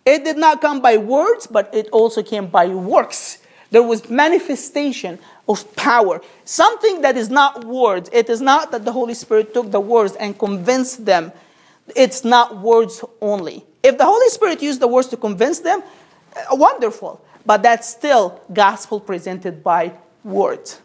It 0.09 0.25
did 0.25 0.39
not 0.39 0.63
come 0.63 0.81
by 0.81 0.97
words, 0.97 1.47
but 1.47 1.69
it 1.75 1.91
also 1.91 2.23
came 2.23 2.47
by 2.47 2.67
works. 2.69 3.43
There 3.71 3.83
was 3.83 4.09
manifestation 4.09 5.19
of 5.47 5.77
power. 5.77 6.23
Something 6.47 7.03
that 7.03 7.19
is 7.19 7.29
not 7.29 7.67
words. 7.67 8.09
It 8.11 8.31
is 8.31 8.41
not 8.41 8.71
that 8.71 8.87
the 8.87 8.93
Holy 8.93 9.13
Spirit 9.13 9.53
took 9.53 9.71
the 9.71 9.81
words 9.81 10.17
and 10.17 10.39
convinced 10.39 11.05
them. 11.05 11.31
It's 11.95 12.25
not 12.25 12.57
words 12.57 13.05
only. 13.21 13.67
If 13.83 13.99
the 13.99 14.07
Holy 14.07 14.31
Spirit 14.31 14.63
used 14.63 14.81
the 14.81 14.89
words 14.89 15.09
to 15.09 15.19
convince 15.19 15.59
them, 15.59 15.83
uh, 16.35 16.57
wonderful. 16.57 17.21
But 17.45 17.63
that's 17.63 17.87
still 17.87 18.41
gospel 18.51 19.01
presented 19.01 19.63
by 19.63 19.93
words. 20.25 20.81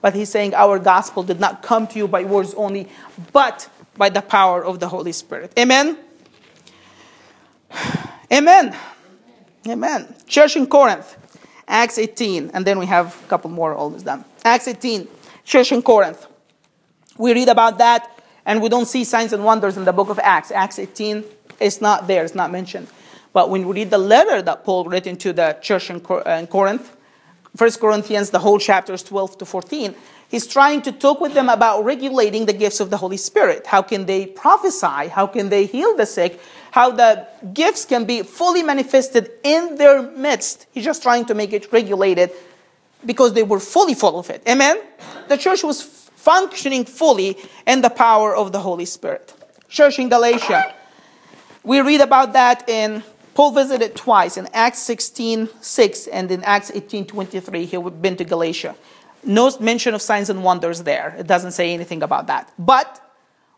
But 0.00 0.14
he's 0.14 0.28
saying 0.28 0.54
our 0.54 0.78
gospel 0.78 1.24
did 1.24 1.40
not 1.40 1.64
come 1.64 1.88
to 1.88 1.98
you 1.98 2.06
by 2.06 2.22
words 2.22 2.54
only, 2.54 2.88
but 3.32 3.68
by 3.96 4.10
the 4.10 4.22
power 4.22 4.64
of 4.64 4.78
the 4.78 4.86
Holy 4.86 5.10
Spirit. 5.10 5.52
Amen? 5.58 5.98
Amen. 8.32 8.76
Amen. 9.68 10.14
Church 10.26 10.56
in 10.56 10.66
Corinth, 10.66 11.16
Acts 11.66 11.98
18, 11.98 12.50
and 12.54 12.64
then 12.64 12.78
we 12.78 12.86
have 12.86 13.20
a 13.24 13.28
couple 13.28 13.50
more 13.50 13.74
almost 13.74 14.04
done. 14.04 14.24
Acts 14.44 14.68
18, 14.68 15.08
church 15.44 15.72
in 15.72 15.82
Corinth. 15.82 16.26
We 17.18 17.34
read 17.34 17.48
about 17.48 17.78
that, 17.78 18.22
and 18.46 18.62
we 18.62 18.68
don't 18.68 18.86
see 18.86 19.04
signs 19.04 19.32
and 19.32 19.44
wonders 19.44 19.76
in 19.76 19.84
the 19.84 19.92
book 19.92 20.08
of 20.08 20.18
Acts. 20.20 20.50
Acts 20.50 20.78
18 20.78 21.24
is 21.58 21.80
not 21.80 22.06
there, 22.06 22.24
it's 22.24 22.34
not 22.34 22.50
mentioned. 22.50 22.88
But 23.32 23.50
when 23.50 23.66
we 23.66 23.74
read 23.74 23.90
the 23.90 23.98
letter 23.98 24.40
that 24.42 24.64
Paul 24.64 24.84
written 24.84 25.16
to 25.18 25.32
the 25.32 25.58
church 25.60 25.90
in 25.90 25.96
uh, 26.06 26.46
Corinth, 26.46 26.96
1 27.56 27.70
Corinthians, 27.72 28.30
the 28.30 28.38
whole 28.38 28.58
chapters 28.58 29.02
12 29.02 29.38
to 29.38 29.44
14, 29.44 29.94
he's 30.30 30.46
trying 30.46 30.80
to 30.82 30.92
talk 30.92 31.20
with 31.20 31.34
them 31.34 31.48
about 31.48 31.84
regulating 31.84 32.46
the 32.46 32.52
gifts 32.52 32.80
of 32.80 32.88
the 32.88 32.96
Holy 32.96 33.16
Spirit. 33.16 33.66
How 33.66 33.82
can 33.82 34.06
they 34.06 34.26
prophesy? 34.26 35.08
How 35.08 35.26
can 35.26 35.50
they 35.50 35.66
heal 35.66 35.96
the 35.96 36.06
sick? 36.06 36.40
How 36.70 36.90
the 36.90 37.26
gifts 37.52 37.84
can 37.84 38.04
be 38.04 38.22
fully 38.22 38.62
manifested 38.62 39.30
in 39.42 39.76
their 39.76 40.02
midst. 40.02 40.66
He's 40.72 40.84
just 40.84 41.02
trying 41.02 41.26
to 41.26 41.34
make 41.34 41.52
it 41.52 41.72
regulated 41.72 42.30
because 43.04 43.32
they 43.32 43.42
were 43.42 43.60
fully 43.60 43.94
full 43.94 44.18
of 44.18 44.30
it. 44.30 44.42
Amen? 44.48 44.80
The 45.28 45.36
church 45.36 45.64
was 45.64 45.82
functioning 45.82 46.84
fully 46.84 47.36
in 47.66 47.80
the 47.82 47.90
power 47.90 48.34
of 48.34 48.52
the 48.52 48.60
Holy 48.60 48.84
Spirit. 48.84 49.34
Church 49.68 49.98
in 49.98 50.08
Galatia. 50.08 50.74
We 51.62 51.80
read 51.80 52.00
about 52.00 52.32
that 52.34 52.68
in 52.68 53.02
Paul 53.34 53.52
visited 53.52 53.96
twice 53.96 54.36
in 54.36 54.48
Acts 54.52 54.80
16 54.80 55.48
6 55.60 56.06
and 56.08 56.30
in 56.30 56.42
Acts 56.44 56.70
18 56.74 57.06
23. 57.06 57.64
He 57.64 57.76
had 57.76 58.02
been 58.02 58.16
to 58.16 58.24
Galatia. 58.24 58.74
No 59.24 59.50
mention 59.60 59.94
of 59.94 60.02
signs 60.02 60.30
and 60.30 60.42
wonders 60.42 60.82
there. 60.82 61.14
It 61.18 61.26
doesn't 61.26 61.52
say 61.52 61.74
anything 61.74 62.02
about 62.02 62.26
that. 62.28 62.52
But 62.58 63.00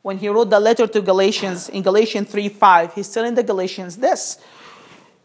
when 0.02 0.18
he 0.18 0.28
wrote 0.28 0.50
the 0.50 0.60
letter 0.60 0.86
to 0.86 1.00
Galatians 1.00 1.68
in 1.68 1.82
Galatians 1.82 2.30
3 2.30 2.48
5, 2.48 2.94
he's 2.94 3.08
telling 3.08 3.34
the 3.34 3.42
Galatians 3.42 3.96
this. 3.98 4.38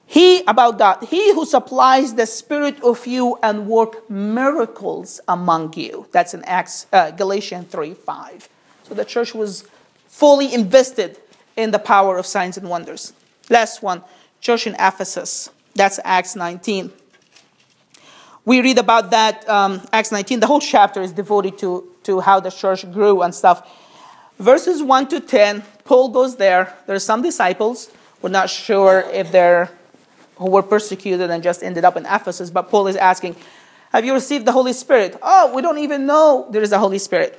He, 0.10 0.41
about 0.47 0.78
God, 0.78 1.04
he 1.04 1.34
who 1.34 1.45
supplies 1.45 2.13
the 2.13 2.26
spirit 2.26 2.82
of 2.82 3.06
you 3.06 3.38
and 3.43 3.67
work 3.67 4.10
miracles 4.10 5.19
among 5.28 5.73
you. 5.73 6.08
That's 6.13 6.34
in 6.34 6.45
Acts, 6.45 6.86
uh, 6.93 7.12
Galatians 7.12 7.67
3 7.69 7.93
5. 7.93 8.50
So 8.84 8.93
the 8.93 9.04
church 9.04 9.36
was 9.36 9.65
fully 10.08 10.54
invested 10.54 11.19
in 11.58 11.71
the 11.71 11.80
power 11.80 12.17
of 12.17 12.26
signs 12.26 12.58
and 12.58 12.69
wonders. 12.69 13.12
Last 13.50 13.84
one 13.84 14.02
church 14.39 14.65
in 14.65 14.76
Ephesus. 14.76 15.50
That's 15.76 16.00
Acts 16.06 16.36
19. 16.36 16.91
We 18.47 18.62
read 18.62 18.77
about 18.77 19.12
that, 19.12 19.47
um, 19.49 19.81
Acts 19.91 20.10
19. 20.10 20.39
The 20.39 20.47
whole 20.47 20.62
chapter 20.62 21.01
is 21.01 21.12
devoted 21.12 21.57
to, 21.57 21.86
to 22.03 22.21
how 22.21 22.39
the 22.39 22.49
church 22.49 22.89
grew 22.93 23.21
and 23.21 23.36
stuff. 23.36 23.69
Verses 24.39 24.81
1 24.81 25.10
to 25.10 25.19
10, 25.19 25.62
Paul 25.83 26.07
goes 26.07 26.38
there. 26.38 26.73
There's 26.86 27.03
some 27.03 27.21
disciples. 27.21 27.91
We're 28.21 28.29
not 28.29 28.49
sure 28.49 29.01
if 29.12 29.33
they're 29.33 29.69
who 30.38 30.49
were 30.49 30.63
persecuted 30.63 31.29
and 31.29 31.43
just 31.43 31.62
ended 31.62 31.83
up 31.83 31.97
in 31.97 32.05
Ephesus, 32.05 32.49
but 32.49 32.69
Paul 32.69 32.88
is 32.88 32.95
asking, 32.95 33.36
Have 33.91 34.05
you 34.05 34.13
received 34.13 34.45
the 34.45 34.53
Holy 34.53 34.71
Spirit? 34.71 35.17
Oh, 35.21 35.53
we 35.53 35.62
don't 35.62 35.79
even 35.79 36.05
know 36.05 36.47
there 36.49 36.62
is 36.62 36.71
a 36.71 36.79
Holy 36.79 36.99
Spirit, 36.99 37.38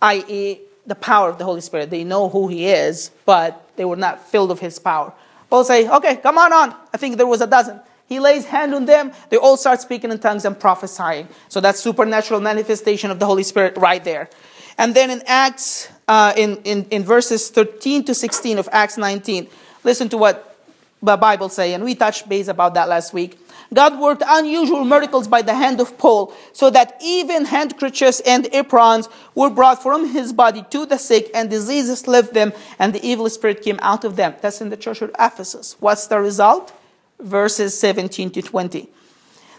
i.e., 0.00 0.60
the 0.86 0.94
power 0.94 1.28
of 1.28 1.38
the 1.38 1.44
Holy 1.44 1.60
Spirit. 1.60 1.90
They 1.90 2.04
know 2.04 2.28
who 2.28 2.46
He 2.46 2.68
is, 2.68 3.10
but 3.24 3.68
they 3.74 3.84
were 3.84 3.96
not 3.96 4.24
filled 4.28 4.50
with 4.50 4.60
His 4.60 4.78
power. 4.78 5.12
Paul 5.50 5.64
say, 5.64 5.88
okay, 5.88 6.18
come 6.18 6.38
on 6.38 6.52
on. 6.52 6.72
I 6.94 6.98
think 6.98 7.16
there 7.16 7.26
was 7.26 7.40
a 7.40 7.48
dozen. 7.48 7.80
He 8.08 8.20
lays 8.20 8.46
hand 8.46 8.74
on 8.74 8.84
them. 8.84 9.12
They 9.30 9.36
all 9.36 9.56
start 9.56 9.80
speaking 9.80 10.10
in 10.10 10.18
tongues 10.18 10.44
and 10.44 10.58
prophesying. 10.58 11.28
So 11.48 11.60
that's 11.60 11.80
supernatural 11.80 12.40
manifestation 12.40 13.10
of 13.10 13.18
the 13.18 13.26
Holy 13.26 13.42
Spirit 13.42 13.76
right 13.76 14.02
there. 14.02 14.30
And 14.78 14.94
then 14.94 15.10
in 15.10 15.22
Acts, 15.26 15.88
uh, 16.06 16.32
in, 16.36 16.58
in, 16.64 16.84
in 16.90 17.02
verses 17.02 17.50
13 17.50 18.04
to 18.04 18.14
16 18.14 18.58
of 18.58 18.68
Acts 18.70 18.96
19, 18.96 19.48
listen 19.82 20.08
to 20.10 20.18
what 20.18 20.56
the 21.02 21.16
Bible 21.16 21.48
say. 21.48 21.74
And 21.74 21.82
we 21.84 21.94
touched 21.94 22.28
base 22.28 22.48
about 22.48 22.74
that 22.74 22.88
last 22.88 23.12
week. 23.12 23.38
God 23.74 23.98
worked 23.98 24.22
unusual 24.24 24.84
miracles 24.84 25.26
by 25.26 25.42
the 25.42 25.54
hand 25.54 25.80
of 25.80 25.98
Paul, 25.98 26.32
so 26.52 26.70
that 26.70 26.96
even 27.02 27.46
handkerchiefs 27.46 28.20
and 28.20 28.48
aprons 28.52 29.08
were 29.34 29.50
brought 29.50 29.82
from 29.82 30.12
his 30.12 30.32
body 30.32 30.64
to 30.70 30.86
the 30.86 30.98
sick, 30.98 31.30
and 31.34 31.50
diseases 31.50 32.06
left 32.06 32.32
them, 32.32 32.52
and 32.78 32.92
the 32.92 33.04
evil 33.04 33.28
spirit 33.28 33.62
came 33.62 33.78
out 33.82 34.04
of 34.04 34.14
them. 34.14 34.34
That's 34.40 34.60
in 34.60 34.68
the 34.68 34.76
church 34.76 35.02
of 35.02 35.10
Ephesus. 35.18 35.76
What's 35.80 36.06
the 36.06 36.20
result? 36.20 36.72
Verses 37.18 37.78
17 37.78 38.30
to 38.30 38.42
20. 38.42 38.88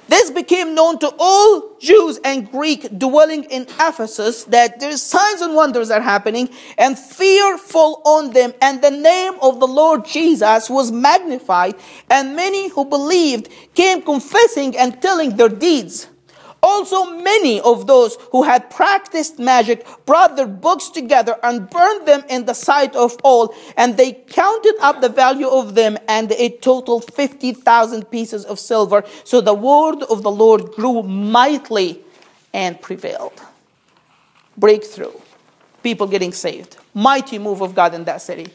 This 0.08 0.32
became 0.32 0.74
known 0.74 1.00
to 1.00 1.14
all 1.20 1.78
Jews 1.80 2.18
and 2.24 2.50
Greek 2.50 2.98
dwelling 2.98 3.44
in 3.46 3.64
Ephesus 3.64 4.46
that 4.46 4.80
there's 4.80 5.02
signs 5.02 5.42
and 5.42 5.54
wonders 5.54 5.92
are 5.92 6.00
happening 6.00 6.50
and 6.78 6.98
fear 6.98 7.58
fall 7.58 8.02
on 8.06 8.32
them 8.32 8.54
and 8.62 8.82
the 8.82 8.92
name 8.92 9.34
of 9.42 9.60
the 9.60 9.68
Lord 9.68 10.06
Jesus 10.06 10.70
was 10.70 10.94
magnified 10.94 11.76
and 12.10 12.38
many 12.38 12.70
who 12.70 12.86
believed 12.86 13.50
came 13.74 14.02
confessing 14.02 14.78
and 14.78 15.02
telling 15.02 15.36
their 15.36 15.50
deeds. 15.50 16.08
Also, 16.64 17.06
many 17.06 17.62
of 17.62 17.88
those 17.88 18.18
who 18.32 18.44
had 18.44 18.70
practiced 18.70 19.38
magic 19.40 19.86
brought 20.06 20.36
their 20.36 20.48
books 20.48 20.90
together 20.90 21.38
and 21.44 21.70
burned 21.70 22.08
them 22.08 22.24
in 22.30 22.46
the 22.46 22.54
sight 22.54 22.96
of 22.96 23.16
all, 23.24 23.54
and 23.76 23.96
they 23.96 24.12
counted 24.12 24.76
up 24.82 25.02
the 25.02 25.10
value 25.10 25.48
of 25.48 25.76
them, 25.76 25.98
and 26.08 26.32
it 26.32 26.62
totaled 26.62 27.14
50,000 27.14 28.10
pieces 28.10 28.44
of 28.46 28.60
silver. 28.60 29.04
So 29.24 29.40
the 29.40 29.54
word 29.54 30.04
of 30.04 30.24
the 30.24 30.32
Lord 30.32 30.72
grew 30.72 31.04
mightily 31.04 32.02
and 32.54 32.82
prevailed. 32.82 33.40
Breakthrough. 34.58 35.14
People 35.84 36.08
getting 36.08 36.34
saved. 36.34 36.78
Mighty 36.94 37.38
move 37.38 37.62
of 37.62 37.76
God 37.76 37.94
in 37.94 38.04
that 38.06 38.22
city. 38.22 38.48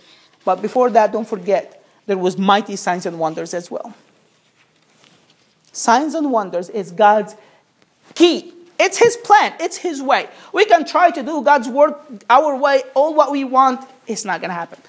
But 0.44 0.60
before 0.60 0.90
that, 0.90 1.12
don't 1.12 1.28
forget, 1.28 1.84
there 2.06 2.18
was 2.18 2.36
mighty 2.36 2.74
signs 2.74 3.06
and 3.06 3.18
wonders 3.18 3.54
as 3.54 3.70
well. 3.70 3.94
Signs 5.70 6.14
and 6.14 6.30
wonders 6.32 6.68
is 6.68 6.90
God's 6.90 7.36
key. 8.14 8.53
It's 8.79 8.98
His 8.98 9.16
plan, 9.16 9.55
it's 9.61 9.77
His 9.77 10.03
way. 10.03 10.29
We 10.53 10.64
can 10.64 10.85
try 10.85 11.11
to 11.11 11.22
do 11.22 11.42
God's 11.42 11.68
work 11.68 12.01
our 12.29 12.57
way, 12.57 12.83
all 12.94 13.14
what 13.14 13.31
we 13.31 13.44
want, 13.44 13.88
it's 14.07 14.25
not 14.25 14.40
going 14.40 14.51
to 14.51 14.55
happen. 14.55 14.81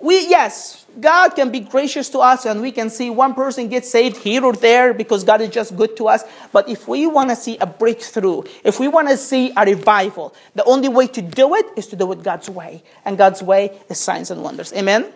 We, 0.00 0.28
yes, 0.28 0.84
God 1.00 1.30
can 1.30 1.50
be 1.50 1.60
gracious 1.60 2.10
to 2.10 2.18
us 2.18 2.44
and 2.44 2.60
we 2.60 2.72
can 2.72 2.90
see 2.90 3.10
one 3.10 3.34
person 3.34 3.68
get 3.68 3.86
saved 3.86 4.18
here 4.18 4.44
or 4.44 4.52
there 4.52 4.92
because 4.92 5.24
God 5.24 5.40
is 5.40 5.48
just 5.50 5.76
good 5.76 5.96
to 5.96 6.08
us. 6.08 6.24
But 6.52 6.68
if 6.68 6.86
we 6.86 7.06
want 7.06 7.30
to 7.30 7.36
see 7.36 7.56
a 7.58 7.66
breakthrough, 7.66 8.42
if 8.64 8.78
we 8.78 8.88
want 8.88 9.08
to 9.08 9.16
see 9.16 9.52
a 9.56 9.64
revival, 9.64 10.34
the 10.54 10.64
only 10.64 10.88
way 10.88 11.06
to 11.06 11.22
do 11.22 11.54
it 11.54 11.66
is 11.76 11.86
to 11.86 11.96
do 11.96 12.10
it 12.12 12.22
God's 12.22 12.50
way. 12.50 12.82
And 13.04 13.16
God's 13.16 13.42
way 13.42 13.80
is 13.88 13.98
signs 13.98 14.30
and 14.30 14.42
wonders. 14.42 14.72
Amen? 14.74 15.10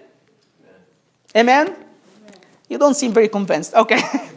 Amen? 1.37 1.67
Amen? 1.69 1.77
You 2.69 2.79
don't 2.79 2.95
seem 2.95 3.13
very 3.13 3.29
convinced. 3.29 3.75
Okay. 3.75 4.01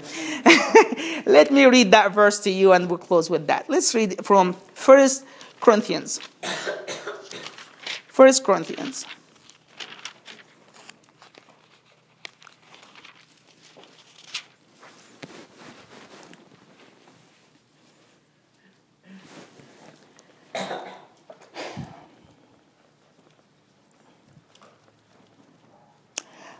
Let 1.26 1.52
me 1.52 1.66
read 1.66 1.92
that 1.92 2.12
verse 2.14 2.40
to 2.42 2.50
you 2.50 2.72
and 2.74 2.90
we'll 2.90 3.00
close 3.00 3.30
with 3.30 3.48
that. 3.48 3.70
Let's 3.70 3.94
read 3.94 4.26
from 4.26 4.54
First 4.74 5.26
Corinthians. 5.60 6.20
First 8.08 8.44
Corinthians. 8.44 9.06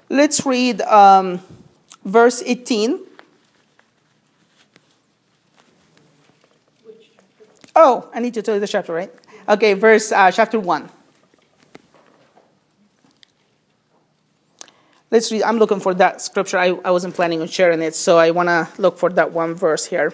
Let's 0.10 0.46
read 0.46 0.82
um, 0.82 1.40
verse 2.04 2.44
18 2.46 3.00
Oh, 7.92 8.10
I 8.14 8.22
need 8.22 8.34
to 8.36 8.42
tell 8.42 8.54
you 8.54 8.62
the 8.62 8.70
chapter, 8.70 8.94
right? 8.94 9.12
Okay, 9.50 9.74
verse 9.74 10.14
uh, 10.14 10.32
chapter 10.32 10.58
1. 10.58 10.90
Let's 15.10 15.30
read. 15.30 15.44
I'm 15.44 15.58
looking 15.58 15.82
for 15.82 15.94
that 15.96 16.22
scripture. 16.22 16.58
I, 16.58 16.68
I 16.86 16.92
wasn't 16.92 17.16
planning 17.16 17.42
on 17.42 17.50
sharing 17.50 17.82
it, 17.82 17.94
so 17.94 18.18
I 18.18 18.32
want 18.32 18.48
to 18.48 18.70
look 18.78 18.98
for 18.98 19.10
that 19.10 19.34
one 19.34 19.56
verse 19.56 19.86
here. 19.86 20.14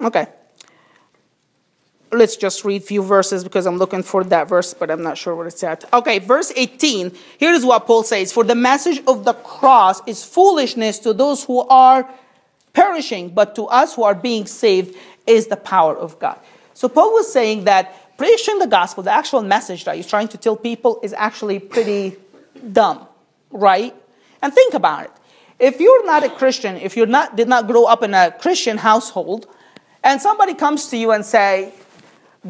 Okay. 0.00 0.26
Let's 2.22 2.36
just 2.36 2.64
read 2.64 2.82
a 2.82 2.84
few 2.84 3.02
verses 3.02 3.42
because 3.42 3.66
I'm 3.66 3.78
looking 3.78 4.04
for 4.04 4.22
that 4.22 4.48
verse, 4.48 4.74
but 4.74 4.92
I'm 4.92 5.02
not 5.02 5.18
sure 5.18 5.34
where 5.34 5.48
it's 5.48 5.64
at. 5.64 5.92
Okay, 5.92 6.20
verse 6.20 6.52
18. 6.54 7.10
Here 7.36 7.52
is 7.52 7.64
what 7.64 7.84
Paul 7.84 8.04
says 8.04 8.32
For 8.32 8.44
the 8.44 8.54
message 8.54 9.02
of 9.08 9.24
the 9.24 9.32
cross 9.32 10.00
is 10.06 10.24
foolishness 10.24 11.00
to 11.00 11.14
those 11.14 11.42
who 11.42 11.66
are 11.66 12.08
perishing, 12.74 13.30
but 13.30 13.56
to 13.56 13.64
us 13.64 13.96
who 13.96 14.04
are 14.04 14.14
being 14.14 14.46
saved 14.46 14.96
is 15.26 15.48
the 15.48 15.56
power 15.56 15.96
of 15.96 16.20
God. 16.20 16.38
So 16.74 16.88
Paul 16.88 17.12
was 17.12 17.32
saying 17.32 17.64
that 17.64 18.16
preaching 18.16 18.60
the 18.60 18.68
gospel, 18.68 19.02
the 19.02 19.10
actual 19.10 19.42
message 19.42 19.82
that 19.86 19.96
he's 19.96 20.06
trying 20.06 20.28
to 20.28 20.38
tell 20.38 20.54
people, 20.54 21.00
is 21.02 21.12
actually 21.14 21.58
pretty 21.58 22.16
dumb, 22.70 23.04
right? 23.50 23.96
And 24.40 24.54
think 24.54 24.74
about 24.74 25.06
it. 25.06 25.10
If 25.58 25.80
you're 25.80 26.06
not 26.06 26.22
a 26.22 26.30
Christian, 26.30 26.76
if 26.76 26.96
you 26.96 27.04
not 27.04 27.34
did 27.34 27.48
not 27.48 27.66
grow 27.66 27.86
up 27.86 28.04
in 28.04 28.14
a 28.14 28.30
Christian 28.30 28.78
household, 28.78 29.48
and 30.04 30.22
somebody 30.22 30.54
comes 30.54 30.86
to 30.90 30.96
you 30.96 31.10
and 31.10 31.24
say, 31.24 31.72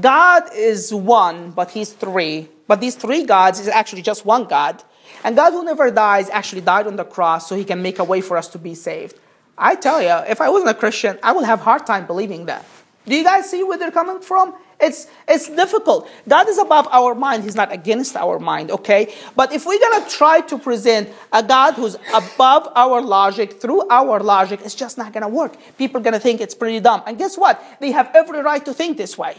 God 0.00 0.44
is 0.54 0.92
one, 0.92 1.50
but 1.50 1.70
he's 1.70 1.92
three. 1.92 2.48
But 2.66 2.80
these 2.80 2.94
three 2.94 3.24
gods 3.24 3.60
is 3.60 3.68
actually 3.68 4.02
just 4.02 4.24
one 4.24 4.44
God. 4.44 4.82
And 5.24 5.36
God 5.36 5.52
who 5.52 5.64
never 5.64 5.90
dies 5.90 6.30
actually 6.30 6.62
died 6.62 6.86
on 6.86 6.96
the 6.96 7.04
cross 7.04 7.48
so 7.48 7.56
he 7.56 7.64
can 7.64 7.82
make 7.82 7.98
a 7.98 8.04
way 8.04 8.20
for 8.20 8.36
us 8.36 8.48
to 8.48 8.58
be 8.58 8.74
saved. 8.74 9.18
I 9.58 9.74
tell 9.74 10.00
you, 10.00 10.30
if 10.30 10.40
I 10.40 10.48
wasn't 10.48 10.70
a 10.70 10.74
Christian, 10.74 11.18
I 11.22 11.32
would 11.32 11.44
have 11.44 11.60
hard 11.60 11.86
time 11.86 12.06
believing 12.06 12.46
that. 12.46 12.64
Do 13.04 13.14
you 13.16 13.24
guys 13.24 13.50
see 13.50 13.62
where 13.62 13.76
they're 13.76 13.90
coming 13.90 14.20
from? 14.20 14.54
It's, 14.80 15.06
it's 15.28 15.48
difficult. 15.48 16.08
God 16.26 16.48
is 16.48 16.58
above 16.58 16.88
our 16.90 17.14
mind. 17.14 17.44
He's 17.44 17.54
not 17.54 17.72
against 17.72 18.16
our 18.16 18.38
mind, 18.38 18.70
okay? 18.70 19.12
But 19.36 19.52
if 19.52 19.66
we're 19.66 19.78
going 19.78 20.02
to 20.02 20.10
try 20.10 20.40
to 20.42 20.58
present 20.58 21.08
a 21.32 21.42
God 21.42 21.74
who's 21.74 21.96
above 22.14 22.68
our 22.74 23.00
logic 23.00 23.60
through 23.60 23.88
our 23.88 24.20
logic, 24.20 24.60
it's 24.64 24.74
just 24.74 24.98
not 24.98 25.12
going 25.12 25.22
to 25.22 25.28
work. 25.28 25.56
People 25.78 26.00
are 26.00 26.04
going 26.04 26.14
to 26.14 26.20
think 26.20 26.40
it's 26.40 26.54
pretty 26.54 26.80
dumb. 26.80 27.02
And 27.06 27.18
guess 27.18 27.36
what? 27.36 27.62
They 27.80 27.92
have 27.92 28.10
every 28.14 28.40
right 28.40 28.64
to 28.64 28.72
think 28.72 28.96
this 28.96 29.18
way. 29.18 29.36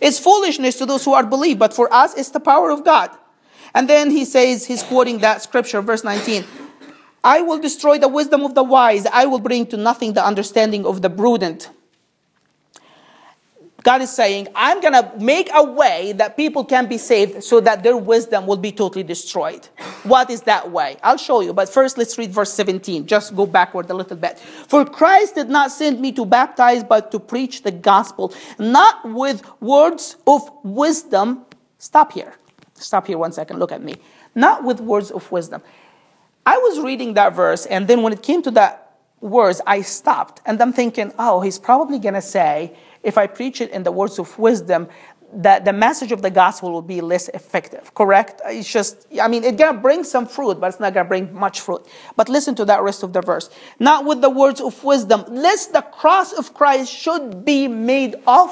It's 0.00 0.18
foolishness 0.18 0.76
to 0.78 0.86
those 0.86 1.04
who 1.04 1.12
are 1.12 1.24
believed, 1.24 1.58
but 1.58 1.72
for 1.74 1.92
us, 1.92 2.14
it's 2.14 2.30
the 2.30 2.40
power 2.40 2.70
of 2.70 2.84
God. 2.84 3.10
And 3.74 3.88
then 3.88 4.10
he 4.10 4.24
says, 4.24 4.66
he's 4.66 4.82
quoting 4.82 5.18
that 5.18 5.42
scripture, 5.42 5.80
verse 5.80 6.04
19. 6.04 6.44
I 7.24 7.40
will 7.42 7.58
destroy 7.58 7.98
the 7.98 8.08
wisdom 8.08 8.44
of 8.44 8.54
the 8.54 8.64
wise. 8.64 9.06
I 9.06 9.26
will 9.26 9.38
bring 9.38 9.66
to 9.66 9.76
nothing 9.76 10.12
the 10.12 10.24
understanding 10.24 10.84
of 10.84 11.02
the 11.02 11.10
prudent. 11.10 11.70
God 13.82 14.00
is 14.00 14.10
saying, 14.10 14.48
I'm 14.54 14.80
going 14.80 14.92
to 14.92 15.12
make 15.18 15.50
a 15.52 15.64
way 15.64 16.12
that 16.12 16.36
people 16.36 16.64
can 16.64 16.86
be 16.86 16.98
saved 16.98 17.42
so 17.42 17.60
that 17.60 17.82
their 17.82 17.96
wisdom 17.96 18.46
will 18.46 18.56
be 18.56 18.70
totally 18.70 19.02
destroyed. 19.02 19.66
What 20.04 20.30
is 20.30 20.42
that 20.42 20.70
way? 20.70 20.96
I'll 21.02 21.16
show 21.16 21.40
you. 21.40 21.52
But 21.52 21.68
first, 21.68 21.98
let's 21.98 22.16
read 22.16 22.30
verse 22.30 22.52
17. 22.52 23.06
Just 23.06 23.34
go 23.34 23.46
backward 23.46 23.90
a 23.90 23.94
little 23.94 24.16
bit. 24.16 24.38
For 24.38 24.84
Christ 24.84 25.34
did 25.34 25.48
not 25.48 25.72
send 25.72 26.00
me 26.00 26.12
to 26.12 26.24
baptize, 26.24 26.84
but 26.84 27.10
to 27.10 27.18
preach 27.18 27.62
the 27.62 27.72
gospel, 27.72 28.32
not 28.58 29.08
with 29.10 29.42
words 29.60 30.16
of 30.26 30.48
wisdom. 30.62 31.44
Stop 31.78 32.12
here. 32.12 32.34
Stop 32.74 33.06
here 33.06 33.18
one 33.18 33.32
second. 33.32 33.58
Look 33.58 33.72
at 33.72 33.82
me. 33.82 33.96
Not 34.34 34.64
with 34.64 34.80
words 34.80 35.10
of 35.10 35.30
wisdom. 35.32 35.62
I 36.44 36.58
was 36.58 36.80
reading 36.80 37.14
that 37.14 37.34
verse, 37.34 37.66
and 37.66 37.86
then 37.86 38.02
when 38.02 38.12
it 38.12 38.22
came 38.22 38.42
to 38.42 38.50
that 38.52 38.81
words, 39.22 39.60
I 39.66 39.80
stopped. 39.82 40.42
And 40.44 40.60
I'm 40.60 40.72
thinking, 40.72 41.12
oh, 41.18 41.40
he's 41.40 41.58
probably 41.58 41.98
going 41.98 42.14
to 42.14 42.22
say, 42.22 42.76
if 43.02 43.16
I 43.16 43.26
preach 43.26 43.60
it 43.60 43.70
in 43.70 43.82
the 43.82 43.92
words 43.92 44.18
of 44.18 44.38
wisdom, 44.38 44.88
that 45.32 45.64
the 45.64 45.72
message 45.72 46.12
of 46.12 46.20
the 46.20 46.30
gospel 46.30 46.70
will 46.70 46.82
be 46.82 47.00
less 47.00 47.28
effective, 47.30 47.94
correct? 47.94 48.42
It's 48.44 48.70
just, 48.70 49.06
I 49.20 49.28
mean, 49.28 49.44
it's 49.44 49.56
gonna 49.56 49.78
bring 49.78 50.04
some 50.04 50.26
fruit, 50.26 50.60
but 50.60 50.66
it's 50.66 50.80
not 50.80 50.92
gonna 50.92 51.08
bring 51.08 51.32
much 51.32 51.60
fruit. 51.60 51.86
But 52.16 52.28
listen 52.28 52.54
to 52.56 52.64
that 52.66 52.82
rest 52.82 53.02
of 53.02 53.14
the 53.14 53.22
verse. 53.22 53.48
Not 53.78 54.04
with 54.04 54.20
the 54.20 54.28
words 54.28 54.60
of 54.60 54.84
wisdom, 54.84 55.24
lest 55.28 55.72
the 55.72 55.80
cross 55.80 56.32
of 56.32 56.52
Christ 56.52 56.92
should 56.92 57.44
be 57.44 57.66
made 57.66 58.16
of. 58.26 58.50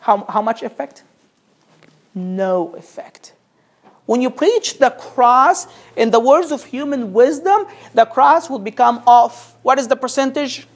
How, 0.00 0.24
how 0.28 0.40
much 0.40 0.62
effect? 0.62 1.02
No 2.14 2.74
effect. 2.76 3.32
When 4.06 4.20
you 4.20 4.30
preach 4.30 4.78
the 4.78 4.90
cross 4.90 5.66
in 5.96 6.10
the 6.10 6.20
words 6.20 6.52
of 6.52 6.64
human 6.64 7.12
wisdom, 7.12 7.66
the 7.94 8.04
cross 8.04 8.50
will 8.50 8.58
become 8.58 9.02
off. 9.06 9.56
What 9.62 9.78
is 9.78 9.88
the 9.88 9.96
percentage? 9.96 10.66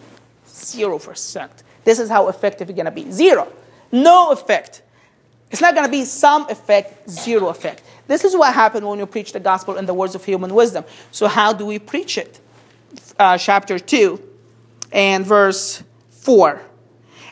Zero 0.49 0.99
percent. 0.99 1.63
This 1.85 1.99
is 1.99 2.09
how 2.09 2.29
effective 2.29 2.71
it's 2.71 2.77
going 2.77 2.87
to 2.87 2.91
be. 2.91 3.11
Zero. 3.11 3.53
No 3.93 4.31
effect. 4.33 4.83
It's 5.51 5.61
not 5.61 5.75
going 5.75 5.87
to 5.87 5.91
be 5.91 6.05
some 6.05 6.49
effect, 6.51 7.09
zero 7.09 7.49
effect. 7.49 7.83
This 8.07 8.25
is 8.25 8.37
what 8.37 8.53
happened 8.53 8.87
when 8.87 8.99
you 8.99 9.07
preach 9.07 9.33
the 9.33 9.41
gospel 9.41 9.77
in 9.77 9.87
the 9.87 9.95
words 9.95 10.15
of 10.15 10.25
human 10.25 10.55
wisdom. 10.55 10.85
So, 11.11 11.29
how 11.29 11.53
do 11.53 11.65
we 11.65 11.79
preach 11.79 12.19
it? 12.19 12.41
Uh, 13.19 13.37
chapter 13.39 13.79
2 13.79 14.23
and 14.93 15.25
verse 15.25 15.83
4. 16.11 16.63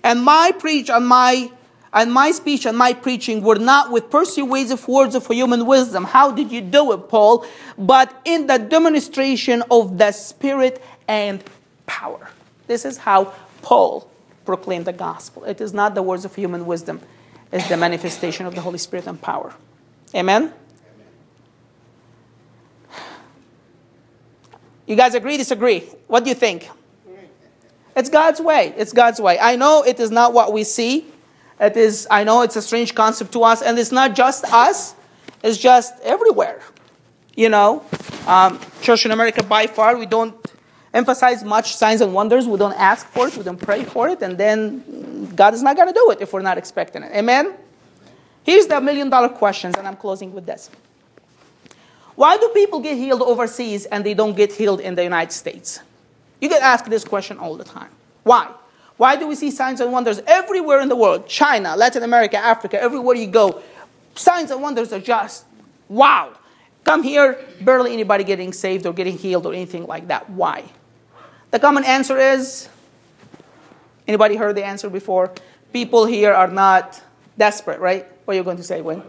And 0.02 0.22
my 0.22 0.52
preach 0.58 0.88
on 0.90 1.04
my 1.04 1.50
and 1.96 2.12
my 2.12 2.30
speech 2.30 2.66
and 2.66 2.76
my 2.76 2.92
preaching 2.92 3.42
were 3.42 3.58
not 3.58 3.90
with 3.90 4.10
persuasive 4.10 4.86
words 4.86 5.14
of 5.14 5.26
human 5.26 5.64
wisdom. 5.64 6.04
How 6.04 6.30
did 6.30 6.52
you 6.52 6.60
do 6.60 6.92
it, 6.92 7.08
Paul? 7.08 7.46
But 7.78 8.14
in 8.26 8.46
the 8.46 8.58
demonstration 8.58 9.62
of 9.70 9.96
the 9.96 10.12
Spirit 10.12 10.82
and 11.08 11.42
power. 11.86 12.28
This 12.66 12.84
is 12.84 12.98
how 12.98 13.32
Paul 13.62 14.10
proclaimed 14.44 14.84
the 14.84 14.92
gospel. 14.92 15.44
It 15.44 15.62
is 15.62 15.72
not 15.72 15.94
the 15.94 16.02
words 16.02 16.26
of 16.26 16.34
human 16.34 16.66
wisdom, 16.66 17.00
it's 17.50 17.68
the 17.68 17.78
manifestation 17.78 18.44
of 18.44 18.54
the 18.54 18.60
Holy 18.60 18.78
Spirit 18.78 19.06
and 19.06 19.20
power. 19.20 19.54
Amen? 20.14 20.52
You 24.86 24.96
guys 24.96 25.14
agree, 25.14 25.36
disagree? 25.38 25.80
What 26.06 26.24
do 26.24 26.28
you 26.28 26.34
think? 26.36 26.68
It's 27.96 28.10
God's 28.10 28.40
way. 28.40 28.74
It's 28.76 28.92
God's 28.92 29.18
way. 29.18 29.38
I 29.38 29.56
know 29.56 29.82
it 29.82 29.98
is 29.98 30.10
not 30.10 30.34
what 30.34 30.52
we 30.52 30.62
see. 30.62 31.06
It 31.58 31.76
is, 31.76 32.06
I 32.10 32.24
know 32.24 32.42
it's 32.42 32.56
a 32.56 32.62
strange 32.62 32.94
concept 32.94 33.32
to 33.32 33.42
us, 33.42 33.62
and 33.62 33.78
it's 33.78 33.92
not 33.92 34.14
just 34.14 34.44
us, 34.52 34.94
it's 35.42 35.56
just 35.58 35.94
everywhere. 36.02 36.60
You 37.34 37.48
know, 37.48 37.84
um, 38.26 38.60
church 38.82 39.04
in 39.04 39.10
America, 39.10 39.42
by 39.42 39.66
far, 39.66 39.96
we 39.96 40.06
don't 40.06 40.34
emphasize 40.92 41.44
much 41.44 41.76
signs 41.76 42.00
and 42.00 42.12
wonders. 42.14 42.46
We 42.46 42.56
don't 42.58 42.78
ask 42.78 43.06
for 43.06 43.28
it, 43.28 43.36
we 43.36 43.44
don't 43.44 43.60
pray 43.60 43.84
for 43.84 44.08
it, 44.08 44.22
and 44.22 44.36
then 44.38 45.32
God 45.34 45.54
is 45.54 45.62
not 45.62 45.76
going 45.76 45.88
to 45.88 45.94
do 45.94 46.10
it 46.10 46.20
if 46.20 46.32
we're 46.32 46.42
not 46.42 46.58
expecting 46.58 47.02
it. 47.02 47.12
Amen? 47.12 47.54
Here's 48.44 48.66
the 48.66 48.80
million 48.80 49.10
dollar 49.10 49.28
questions, 49.28 49.76
and 49.76 49.86
I'm 49.86 49.96
closing 49.96 50.32
with 50.32 50.46
this. 50.46 50.70
Why 52.14 52.38
do 52.38 52.48
people 52.54 52.80
get 52.80 52.96
healed 52.96 53.20
overseas 53.22 53.84
and 53.86 54.04
they 54.04 54.14
don't 54.14 54.34
get 54.34 54.52
healed 54.52 54.80
in 54.80 54.94
the 54.94 55.02
United 55.02 55.32
States? 55.32 55.80
You 56.40 56.48
get 56.48 56.62
asked 56.62 56.88
this 56.88 57.04
question 57.04 57.38
all 57.38 57.56
the 57.56 57.64
time. 57.64 57.90
Why? 58.22 58.50
Why 58.96 59.16
do 59.16 59.26
we 59.28 59.34
see 59.34 59.50
signs 59.50 59.80
and 59.80 59.92
wonders 59.92 60.20
everywhere 60.26 60.80
in 60.80 60.88
the 60.88 60.96
world? 60.96 61.28
China, 61.28 61.76
Latin 61.76 62.02
America, 62.02 62.36
Africa, 62.36 62.80
everywhere 62.80 63.16
you 63.16 63.26
go. 63.26 63.62
Signs 64.14 64.50
and 64.50 64.62
wonders 64.62 64.92
are 64.92 65.00
just 65.00 65.44
wow. 65.88 66.32
Come 66.84 67.02
here, 67.02 67.44
barely 67.60 67.92
anybody 67.92 68.24
getting 68.24 68.52
saved 68.52 68.86
or 68.86 68.92
getting 68.92 69.18
healed 69.18 69.44
or 69.44 69.52
anything 69.52 69.86
like 69.86 70.08
that. 70.08 70.30
Why? 70.30 70.64
The 71.50 71.58
common 71.58 71.84
answer 71.84 72.16
is 72.16 72.68
anybody 74.06 74.36
heard 74.36 74.56
the 74.56 74.64
answer 74.64 74.88
before? 74.88 75.32
People 75.72 76.06
here 76.06 76.32
are 76.32 76.48
not 76.48 77.02
desperate, 77.36 77.80
right? 77.80 78.06
What 78.24 78.34
are 78.34 78.36
you 78.38 78.44
going 78.44 78.56
to 78.56 78.62
say, 78.62 78.80
Wayne? 78.80 79.02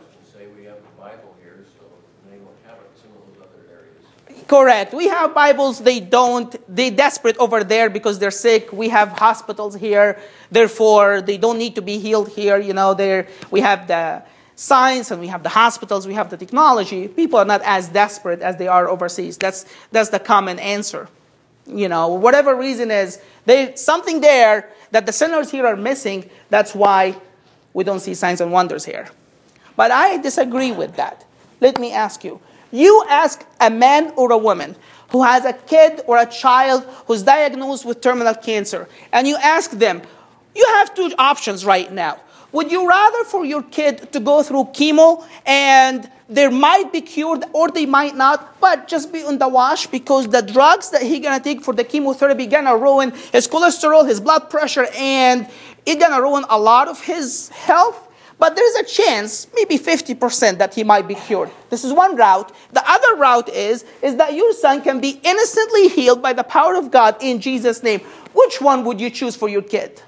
Correct. 4.48 4.94
We 4.94 5.08
have 5.10 5.34
Bibles, 5.34 5.80
they 5.80 6.00
don't, 6.00 6.56
they 6.74 6.90
desperate 6.90 7.38
over 7.38 7.64
there 7.64 7.90
because 7.90 8.18
they're 8.18 8.32
sick. 8.32 8.72
We 8.72 8.90
have 8.90 9.10
hospitals 9.10 9.76
here, 9.76 10.20
therefore 10.52 11.22
they 11.22 11.38
don't 11.38 11.58
need 11.58 11.76
to 11.76 11.82
be 11.82 12.00
healed 12.00 12.30
here. 12.30 12.58
You 12.58 12.74
know, 12.74 12.94
there 12.94 13.28
we 13.52 13.60
have 13.62 13.88
the 13.88 14.24
science 14.56 15.12
and 15.12 15.20
we 15.20 15.28
have 15.28 15.44
the 15.44 15.50
hospitals, 15.50 16.08
we 16.08 16.14
have 16.14 16.30
the 16.30 16.38
technology. 16.38 17.08
People 17.10 17.40
are 17.40 17.46
not 17.46 17.62
as 17.64 17.90
desperate 17.90 18.42
as 18.42 18.56
they 18.56 18.68
are 18.68 18.88
overseas. 18.88 19.38
That's 19.38 19.66
that's 19.92 20.10
the 20.10 20.20
common 20.20 20.60
answer 20.60 21.10
you 21.68 21.90
know, 21.90 22.08
whatever 22.08 22.56
reason 22.56 22.92
is, 22.92 23.20
there's 23.46 23.82
something 23.82 24.22
there 24.22 24.70
that 24.92 25.06
the 25.06 25.12
sinners 25.12 25.52
here 25.52 25.66
are 25.66 25.76
missing. 25.76 26.30
That's 26.50 26.74
why 26.74 27.18
we 27.74 27.84
don't 27.84 28.00
see 28.00 28.14
signs 28.14 28.42
and 28.42 28.52
wonders 28.52 28.86
here. 28.86 29.10
But 29.76 29.92
I 29.92 30.18
disagree 30.18 30.72
with 30.72 30.96
that. 30.96 31.26
Let 31.60 31.80
me 31.80 31.92
ask 31.92 32.24
you. 32.24 32.40
You 32.72 33.04
ask 33.10 33.46
a 33.60 33.70
man 33.70 34.12
or 34.16 34.32
a 34.32 34.38
woman 34.38 34.76
who 35.10 35.24
has 35.24 35.46
a 35.46 35.54
kid 35.54 36.02
or 36.06 36.18
a 36.18 36.26
child 36.26 36.84
who's 37.06 37.24
diagnosed 37.24 37.86
with 37.86 38.02
terminal 38.02 38.34
cancer, 38.36 38.88
and 39.12 39.28
you 39.28 39.38
ask 39.38 39.72
them, 39.72 40.02
you 40.56 40.66
have 40.76 40.94
two 40.94 41.12
options 41.18 41.66
right 41.66 41.92
now. 41.92 42.20
Would 42.52 42.72
you 42.72 42.88
rather 42.88 43.24
for 43.26 43.46
your 43.46 43.62
kid 43.62 44.12
to 44.14 44.20
go 44.20 44.42
through 44.42 44.66
chemo 44.66 45.26
and 45.46 46.10
they 46.30 46.48
might 46.48 46.92
be 46.92 47.02
cured 47.02 47.44
or 47.54 47.70
they 47.70 47.86
might 47.86 48.16
not, 48.16 48.60
but 48.60 48.88
just 48.88 49.12
be 49.12 49.24
on 49.24 49.38
the 49.38 49.48
wash 49.48 49.88
because 49.88 50.28
the 50.30 50.42
drugs 50.42 50.90
that 50.92 51.02
he 51.02 51.20
gonna 51.20 51.40
take 51.42 51.62
for 51.62 51.74
the 51.74 51.84
chemotherapy 51.84 52.46
gonna 52.46 52.76
ruin 52.76 53.12
his 53.32 53.48
cholesterol, 53.48 54.08
his 54.08 54.20
blood 54.20 54.50
pressure, 54.50 54.88
and 54.96 55.48
it 55.86 56.00
gonna 56.00 56.22
ruin 56.22 56.46
a 56.50 56.58
lot 56.58 56.88
of 56.88 57.02
his 57.02 57.50
health. 57.50 58.07
But 58.40 58.56
there's 58.56 58.76
a 58.76 58.84
chance, 58.84 59.48
maybe 59.56 59.80
50%, 59.80 60.60
that 60.60 60.76
he 60.76 60.84
might 60.84 61.08
be 61.08 61.16
cured. 61.16 61.50
This 61.70 61.84
is 61.84 61.92
one 61.92 62.16
route. 62.16 62.52
The 62.72 62.88
other 62.88 63.16
route 63.16 63.50
is, 63.50 63.84
is 64.04 64.16
that 64.18 64.34
your 64.34 64.54
son 64.54 64.84
can 64.84 65.00
be 65.00 65.20
innocently 65.24 65.88
healed 65.88 66.22
by 66.22 66.34
the 66.34 66.44
power 66.44 66.76
of 66.76 66.92
God 66.92 67.18
in 67.20 67.42
Jesus' 67.42 67.82
name. 67.82 68.02
Which 68.34 68.62
one 68.62 68.84
would 68.86 69.02
you 69.02 69.10
choose 69.10 69.36
for 69.36 69.50
your 69.50 69.64
kid? 69.64 70.02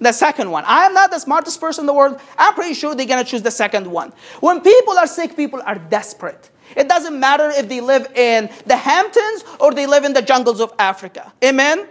The 0.00 0.12
second 0.12 0.50
one. 0.50 0.64
I 0.66 0.84
am 0.84 0.92
not 0.92 1.10
the 1.10 1.18
smartest 1.18 1.58
person 1.58 1.84
in 1.84 1.86
the 1.86 1.94
world. 1.94 2.20
I'm 2.36 2.52
pretty 2.52 2.74
sure 2.74 2.94
they're 2.94 3.06
going 3.06 3.24
to 3.24 3.30
choose 3.30 3.40
the 3.40 3.50
second 3.50 3.86
one. 3.86 4.12
When 4.40 4.60
people 4.60 4.98
are 4.98 5.06
sick, 5.06 5.34
people 5.34 5.62
are 5.64 5.76
desperate. 5.76 6.50
It 6.76 6.88
doesn't 6.88 7.18
matter 7.18 7.48
if 7.48 7.70
they 7.70 7.80
live 7.80 8.12
in 8.14 8.50
the 8.66 8.76
Hamptons 8.76 9.44
or 9.60 9.72
they 9.72 9.86
live 9.86 10.04
in 10.04 10.12
the 10.12 10.20
jungles 10.20 10.60
of 10.60 10.74
Africa. 10.78 11.32
Amen? 11.42 11.86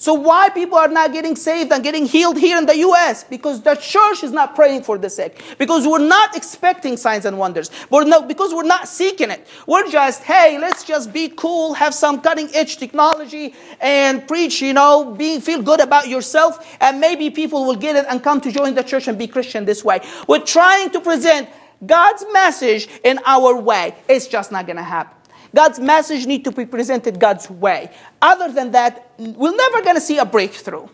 So 0.00 0.14
why 0.14 0.48
people 0.48 0.78
are 0.78 0.88
not 0.88 1.12
getting 1.12 1.36
saved 1.36 1.70
and 1.70 1.84
getting 1.84 2.06
healed 2.06 2.38
here 2.38 2.56
in 2.56 2.64
the 2.64 2.78
US? 2.88 3.22
Because 3.22 3.60
the 3.60 3.74
church 3.74 4.24
is 4.24 4.32
not 4.32 4.54
praying 4.54 4.82
for 4.82 4.96
the 4.96 5.10
sick. 5.10 5.42
Because 5.58 5.86
we're 5.86 5.98
not 5.98 6.34
expecting 6.34 6.96
signs 6.96 7.26
and 7.26 7.36
wonders. 7.36 7.70
But 7.90 8.06
no, 8.06 8.22
because 8.22 8.54
we're 8.54 8.62
not 8.62 8.88
seeking 8.88 9.30
it. 9.30 9.46
We're 9.66 9.90
just, 9.90 10.22
hey, 10.22 10.58
let's 10.58 10.84
just 10.84 11.12
be 11.12 11.28
cool, 11.28 11.74
have 11.74 11.92
some 11.92 12.22
cutting 12.22 12.48
edge 12.54 12.78
technology 12.78 13.54
and 13.78 14.26
preach, 14.26 14.62
you 14.62 14.72
know, 14.72 15.14
be, 15.14 15.38
feel 15.38 15.60
good 15.60 15.80
about 15.80 16.08
yourself. 16.08 16.66
And 16.80 16.98
maybe 16.98 17.28
people 17.28 17.66
will 17.66 17.76
get 17.76 17.94
it 17.94 18.06
and 18.08 18.22
come 18.22 18.40
to 18.40 18.50
join 18.50 18.74
the 18.74 18.82
church 18.82 19.06
and 19.06 19.18
be 19.18 19.26
Christian 19.26 19.66
this 19.66 19.84
way. 19.84 20.00
We're 20.26 20.46
trying 20.46 20.88
to 20.92 21.00
present 21.00 21.46
God's 21.84 22.24
message 22.32 22.88
in 23.04 23.20
our 23.26 23.54
way. 23.54 23.94
It's 24.08 24.28
just 24.28 24.50
not 24.50 24.64
going 24.64 24.78
to 24.78 24.82
happen. 24.82 25.19
God's 25.54 25.80
message 25.80 26.26
need 26.26 26.44
to 26.44 26.52
be 26.52 26.64
presented 26.64 27.18
God's 27.18 27.50
way. 27.50 27.90
Other 28.22 28.52
than 28.52 28.70
that, 28.72 29.12
we're 29.18 29.54
never 29.54 29.82
going 29.82 29.96
to 29.96 30.00
see 30.00 30.18
a 30.18 30.24
breakthrough. 30.24 30.86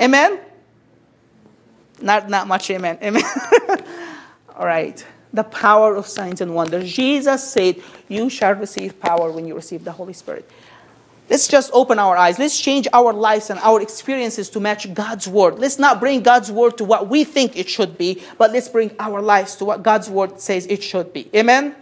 Amen? 0.00 0.40
Not, 2.00 2.28
not 2.28 2.48
much 2.48 2.70
amen. 2.70 2.98
Amen. 3.02 3.22
All 4.56 4.66
right. 4.66 5.04
The 5.32 5.44
power 5.44 5.94
of 5.94 6.06
signs 6.06 6.40
and 6.40 6.54
wonders. 6.54 6.92
Jesus 6.92 7.50
said, 7.50 7.80
You 8.08 8.28
shall 8.28 8.54
receive 8.54 8.98
power 9.00 9.30
when 9.30 9.46
you 9.46 9.54
receive 9.54 9.84
the 9.84 9.92
Holy 9.92 10.12
Spirit. 10.12 10.50
Let's 11.30 11.48
just 11.48 11.70
open 11.72 11.98
our 11.98 12.16
eyes. 12.16 12.38
Let's 12.38 12.60
change 12.60 12.88
our 12.92 13.12
lives 13.12 13.48
and 13.48 13.58
our 13.60 13.80
experiences 13.80 14.50
to 14.50 14.60
match 14.60 14.92
God's 14.92 15.26
word. 15.26 15.58
Let's 15.58 15.78
not 15.78 16.00
bring 16.00 16.22
God's 16.22 16.50
word 16.50 16.76
to 16.78 16.84
what 16.84 17.08
we 17.08 17.24
think 17.24 17.56
it 17.56 17.70
should 17.70 17.96
be, 17.96 18.22
but 18.36 18.52
let's 18.52 18.68
bring 18.68 18.94
our 18.98 19.22
lives 19.22 19.56
to 19.56 19.64
what 19.64 19.82
God's 19.82 20.10
word 20.10 20.40
says 20.40 20.66
it 20.66 20.82
should 20.82 21.12
be. 21.12 21.30
Amen? 21.34 21.74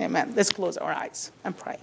Amen. 0.00 0.32
Let's 0.34 0.50
close 0.50 0.76
our 0.76 0.92
eyes 0.92 1.30
and 1.44 1.56
pray. 1.56 1.78